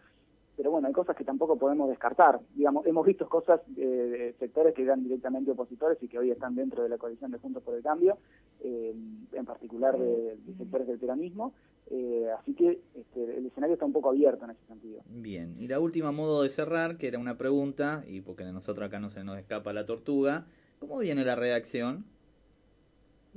pero 0.58 0.72
bueno, 0.72 0.88
hay 0.88 0.94
cosas 0.94 1.16
que 1.16 1.24
tampoco 1.24 1.58
podemos 1.58 1.88
descartar. 1.88 2.40
Digamos, 2.56 2.88
hemos 2.88 3.06
visto 3.06 3.30
cosas 3.30 3.62
eh, 3.78 3.86
de 3.86 4.36
sectores 4.40 4.74
que 4.74 4.82
eran 4.82 5.04
directamente 5.04 5.52
opositores 5.52 6.02
y 6.02 6.08
que 6.08 6.18
hoy 6.18 6.32
están 6.32 6.56
dentro 6.56 6.82
de 6.82 6.90
la 6.90 6.98
coalición 6.98 7.30
de 7.30 7.38
Juntos 7.38 7.62
por 7.62 7.76
el 7.76 7.84
Cambio, 7.84 8.18
eh, 8.62 8.96
en 9.34 9.46
particular 9.46 9.98
de, 10.00 10.36
de 10.36 10.58
sectores 10.58 10.88
del 10.88 10.98
peronismo. 10.98 11.54
Eh, 11.92 12.28
así 12.40 12.56
que 12.56 12.82
este, 12.96 13.38
el 13.38 13.46
escenario 13.46 13.76
está 13.76 13.86
un 13.86 13.94
poco 13.94 14.10
abierto 14.10 14.46
en 14.46 14.52
ese 14.52 14.66
sentido. 14.66 15.02
Bien, 15.06 15.56
y 15.60 15.68
la 15.68 15.80
última 15.80 16.12
modo 16.12 16.42
de 16.42 16.50
cerrar, 16.50 16.98
que 16.98 17.08
era 17.08 17.20
una 17.20 17.38
pregunta, 17.38 18.04
y 18.08 18.22
porque 18.22 18.44
a 18.44 18.52
nosotros 18.52 18.88
acá 18.88 19.00
no 19.00 19.12
se 19.12 19.24
nos 19.24 19.38
escapa 19.38 19.74
la 19.74 19.86
tortuga, 19.86 20.48
¿cómo 20.80 20.98
viene 20.98 21.24
la 21.24 21.36
redacción? 21.36 22.06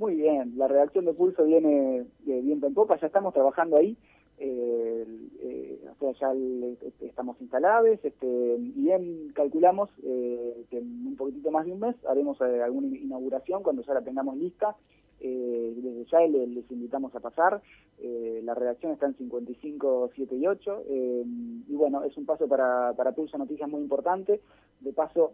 Muy 0.01 0.15
bien, 0.15 0.53
la 0.57 0.67
redacción 0.67 1.05
de 1.05 1.13
Pulso 1.13 1.43
viene 1.45 2.07
de 2.25 2.41
viento 2.41 2.65
en 2.65 2.73
popa, 2.73 2.99
ya 2.99 3.05
estamos 3.05 3.35
trabajando 3.35 3.77
ahí, 3.77 3.95
eh, 4.39 5.05
eh, 5.41 5.79
o 5.91 5.95
sea, 5.99 6.11
ya 6.19 6.33
este, 6.81 7.05
estamos 7.05 7.39
instalados, 7.39 7.99
este, 8.01 8.55
bien 8.59 9.31
calculamos 9.35 9.91
eh, 10.03 10.65
que 10.71 10.79
en 10.79 11.05
un 11.05 11.15
poquitito 11.17 11.51
más 11.51 11.67
de 11.67 11.73
un 11.73 11.81
mes 11.81 11.95
haremos 12.07 12.41
eh, 12.41 12.63
alguna 12.63 12.87
inauguración 12.97 13.61
cuando 13.61 13.83
ya 13.83 13.93
la 13.93 14.01
tengamos 14.01 14.35
lista. 14.37 14.75
Eh, 15.19 15.73
desde 15.77 16.05
ya 16.05 16.19
le- 16.21 16.47
les 16.47 16.71
invitamos 16.71 17.13
a 17.13 17.19
pasar. 17.19 17.61
Eh, 17.99 18.41
la 18.43 18.55
redacción 18.55 18.93
está 18.93 19.05
en 19.05 19.13
55, 19.13 20.09
7 20.15 20.35
y 20.35 20.47
8. 20.47 20.83
y 20.89 21.75
bueno, 21.75 22.03
es 22.05 22.17
un 22.17 22.25
paso 22.25 22.47
para, 22.47 22.93
para 22.93 23.11
Pulso 23.11 23.37
Noticias 23.37 23.69
muy 23.69 23.81
importante. 23.81 24.41
De 24.79 24.93
paso, 24.93 25.33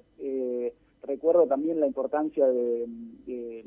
recuerdo 1.03 1.47
también 1.47 1.79
la 1.79 1.87
importancia 1.87 2.45
de- 2.47 2.85
de 3.27 3.63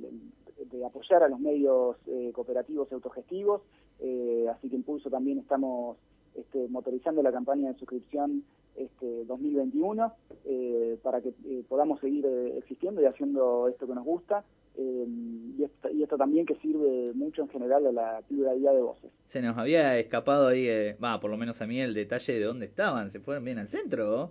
apoyar 0.86 1.22
a 1.22 1.28
los 1.28 1.40
medios 1.40 1.96
eh, 2.06 2.30
cooperativos 2.32 2.88
y 2.90 2.94
autogestivos. 2.94 3.62
eh, 4.00 4.46
así 4.50 4.68
que 4.68 4.76
en 4.76 4.82
Pulso 4.82 5.10
también 5.10 5.38
estamos 5.38 5.96
este, 6.34 6.68
motorizando 6.68 7.22
la 7.22 7.32
campaña 7.32 7.72
de 7.72 7.78
suscripción 7.78 8.44
este 8.76 9.24
2021 9.24 10.12
eh, 10.44 10.98
para 11.02 11.20
que 11.20 11.30
eh, 11.44 11.64
podamos 11.68 12.00
seguir 12.00 12.24
existiendo 12.56 13.02
y 13.02 13.04
haciendo 13.06 13.68
esto 13.68 13.86
que 13.86 13.94
nos 13.94 14.04
gusta. 14.04 14.44
y, 14.76 15.62
esto, 15.64 15.90
y 15.90 16.02
esto 16.02 16.16
también 16.16 16.46
que 16.46 16.54
sirve 16.56 17.12
mucho 17.14 17.42
en 17.42 17.48
general 17.48 17.86
a 17.88 17.92
la 17.92 18.22
pluralidad 18.26 18.72
de 18.72 18.80
voces. 18.80 19.10
Se 19.24 19.42
nos 19.42 19.58
había 19.58 19.98
escapado 19.98 20.46
ahí, 20.46 20.94
va, 21.02 21.20
por 21.20 21.30
lo 21.30 21.36
menos 21.36 21.60
a 21.60 21.66
mí, 21.66 21.80
el 21.80 21.92
detalle 21.92 22.32
de 22.34 22.44
dónde 22.44 22.66
estaban. 22.66 23.10
¿Se 23.10 23.20
fueron 23.20 23.44
bien 23.44 23.58
al 23.58 23.68
centro? 23.68 24.30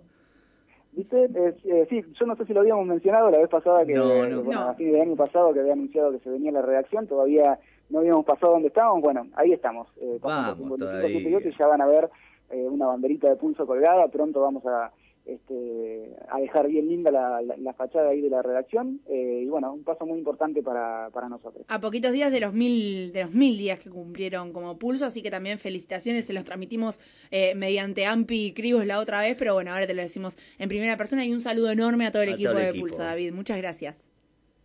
¿Viste? 0.92 1.24
Eh, 1.24 1.54
eh, 1.64 1.86
sí, 1.88 2.02
yo 2.18 2.26
no 2.26 2.34
sé 2.36 2.44
si 2.46 2.52
lo 2.52 2.60
habíamos 2.60 2.86
mencionado 2.86 3.30
la 3.30 3.38
vez 3.38 3.48
pasada 3.48 3.84
que, 3.86 3.94
No, 3.94 4.06
no. 4.06 4.42
bueno, 4.42 4.42
No. 4.42 4.60
a 4.70 4.74
fin 4.74 4.92
de 4.92 5.00
año 5.00 5.14
pasado 5.16 5.52
que 5.54 5.60
había 5.60 5.72
anunciado 5.74 6.10
que 6.12 6.18
se 6.18 6.30
venía 6.30 6.50
la 6.52 6.62
redacción, 6.62 7.06
todavía 7.06 7.58
no 7.90 8.00
habíamos 8.00 8.24
pasado 8.24 8.52
donde 8.52 8.68
estábamos, 8.68 9.00
bueno, 9.02 9.26
ahí 9.34 9.52
estamos. 9.52 9.88
Eh, 10.00 10.18
Vamos 10.20 10.56
55, 10.58 10.76
todavía. 10.78 11.08
78 11.08 11.48
y 11.48 11.56
ya 11.58 11.66
van 11.66 11.80
a 11.80 11.86
ver 11.86 12.10
eh, 12.50 12.66
una 12.68 12.86
banderita 12.86 13.28
de 13.28 13.36
pulso 13.36 13.66
colgada, 13.66 14.08
pronto 14.08 14.40
vamos 14.40 14.64
a 14.66 14.90
este, 15.26 16.16
a 16.28 16.40
dejar 16.40 16.66
bien 16.68 16.88
linda 16.88 17.10
la, 17.10 17.40
la- 17.42 17.56
la 17.56 17.72
fachada 17.74 18.08
ahí 18.10 18.20
de 18.20 18.30
la 18.30 18.42
redacción, 18.42 19.00
eh, 19.08 19.42
y 19.44 19.46
bueno, 19.46 19.72
un 19.72 19.84
paso 19.84 20.04
muy 20.06 20.18
importante 20.18 20.62
para, 20.62 21.10
para 21.12 21.28
nosotros. 21.28 21.64
A 21.68 21.80
poquitos 21.80 22.12
días 22.12 22.32
de 22.32 22.40
los 22.40 22.52
mil, 22.52 23.12
de 23.12 23.22
los 23.24 23.32
mil 23.32 23.56
días 23.58 23.78
que 23.78 23.90
cumplieron 23.90 24.52
como 24.52 24.78
pulso, 24.78 25.04
así 25.04 25.22
que 25.22 25.30
también 25.30 25.58
felicitaciones, 25.58 26.24
se 26.24 26.32
los 26.32 26.44
transmitimos 26.44 27.00
eh, 27.30 27.54
mediante 27.54 28.06
Ampi 28.06 28.46
y 28.46 28.52
Cribos 28.52 28.86
la 28.86 28.98
otra 28.98 29.20
vez, 29.20 29.36
pero 29.38 29.54
bueno, 29.54 29.72
ahora 29.72 29.86
te 29.86 29.94
lo 29.94 30.02
decimos 30.02 30.36
en 30.58 30.68
primera 30.68 30.96
persona 30.96 31.24
y 31.24 31.32
un 31.32 31.40
saludo 31.40 31.70
enorme 31.70 32.06
a 32.06 32.12
todo 32.12 32.22
el 32.22 32.30
A 32.30 32.32
equipo 32.32 32.50
todo 32.50 32.58
el 32.58 32.64
de 32.64 32.70
equipo. 32.70 32.86
Pulso, 32.88 33.02
David. 33.02 33.32
Muchas 33.32 33.58
gracias. 33.58 34.10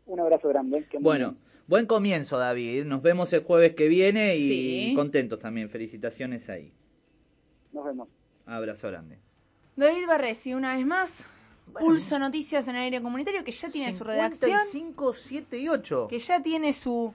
Un 0.08 0.20
abrazo 0.20 0.50
grande. 0.50 0.86
que 0.90 0.98
Bueno, 1.00 1.32
bien. 1.32 1.42
buen 1.68 1.86
comienzo, 1.86 2.38
David. 2.38 2.86
Nos 2.86 3.02
vemos 3.02 3.32
el 3.34 3.42
jueves 3.44 3.74
que 3.76 3.88
viene 3.88 4.36
y 4.38 4.44
Sí. 4.44 4.94
contentos 4.96 5.40
también. 5.40 5.70
Felicitaciones 5.70 6.50
ahí. 6.50 6.72
Nos 7.74 7.86
vemos. 7.86 8.08
Abrazo 8.46 8.88
grande. 8.88 9.18
David 9.76 10.08
Barresi, 10.08 10.54
una 10.54 10.76
vez 10.76 10.86
más, 10.86 11.28
Pulso 11.80 12.18
Noticias 12.20 12.68
en 12.68 12.76
el 12.76 12.84
aire 12.84 13.02
comunitario, 13.02 13.44
que 13.44 13.52
ya 13.52 13.70
tiene 13.70 13.92
su 13.92 14.04
redacción, 14.04 14.62
5, 14.72 15.14
7 15.14 15.58
y 15.58 15.68
8. 15.68 16.08
que 16.10 16.20
ya 16.20 16.42
tiene 16.42 16.72
su, 16.72 17.14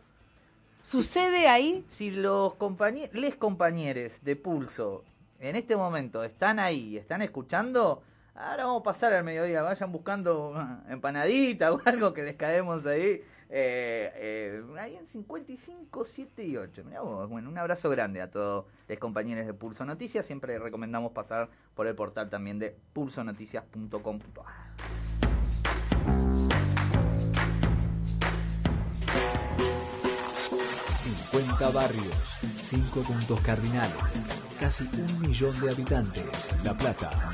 su 0.82 1.02
sede 1.02 1.48
ahí. 1.48 1.84
Si 1.88 2.10
los 2.10 2.54
compañeros, 2.54 3.14
les 3.14 3.36
compañeros 3.36 4.20
de 4.22 4.36
Pulso 4.36 5.04
en 5.38 5.56
este 5.56 5.74
momento 5.74 6.22
están 6.22 6.58
ahí, 6.58 6.98
están 6.98 7.22
escuchando, 7.22 8.02
ahora 8.34 8.66
vamos 8.66 8.80
a 8.80 8.84
pasar 8.84 9.14
al 9.14 9.24
mediodía, 9.24 9.62
vayan 9.62 9.90
buscando 9.90 10.50
una 10.50 10.84
empanadita 10.90 11.72
o 11.72 11.80
algo 11.86 12.12
que 12.12 12.22
les 12.22 12.36
caemos 12.36 12.86
ahí. 12.86 13.22
Eh, 13.52 14.12
eh, 14.14 14.62
ahí 14.78 14.96
en 14.96 15.04
55, 15.04 16.04
7 16.04 16.44
y 16.44 16.56
8. 16.56 16.84
Mirá 16.84 17.02
vos, 17.02 17.28
bueno, 17.28 17.48
un 17.48 17.58
abrazo 17.58 17.90
grande 17.90 18.20
a 18.20 18.30
todos 18.30 18.66
los 18.88 18.98
compañeros 18.98 19.46
de 19.46 19.54
Pulso 19.54 19.84
Noticias. 19.84 20.24
Siempre 20.24 20.58
recomendamos 20.58 21.12
pasar 21.12 21.50
por 21.74 21.86
el 21.86 21.94
portal 21.94 22.30
también 22.30 22.58
de 22.58 22.76
pulsonoticias.com.ar. 22.92 25.00
50 31.30 31.70
barrios, 31.70 32.38
5 32.60 33.02
puntos 33.02 33.40
cardinales, 33.40 33.94
casi 34.58 34.84
un 34.84 35.20
millón 35.20 35.58
de 35.60 35.70
habitantes. 35.70 36.48
La 36.64 36.76
Plata, 36.76 37.10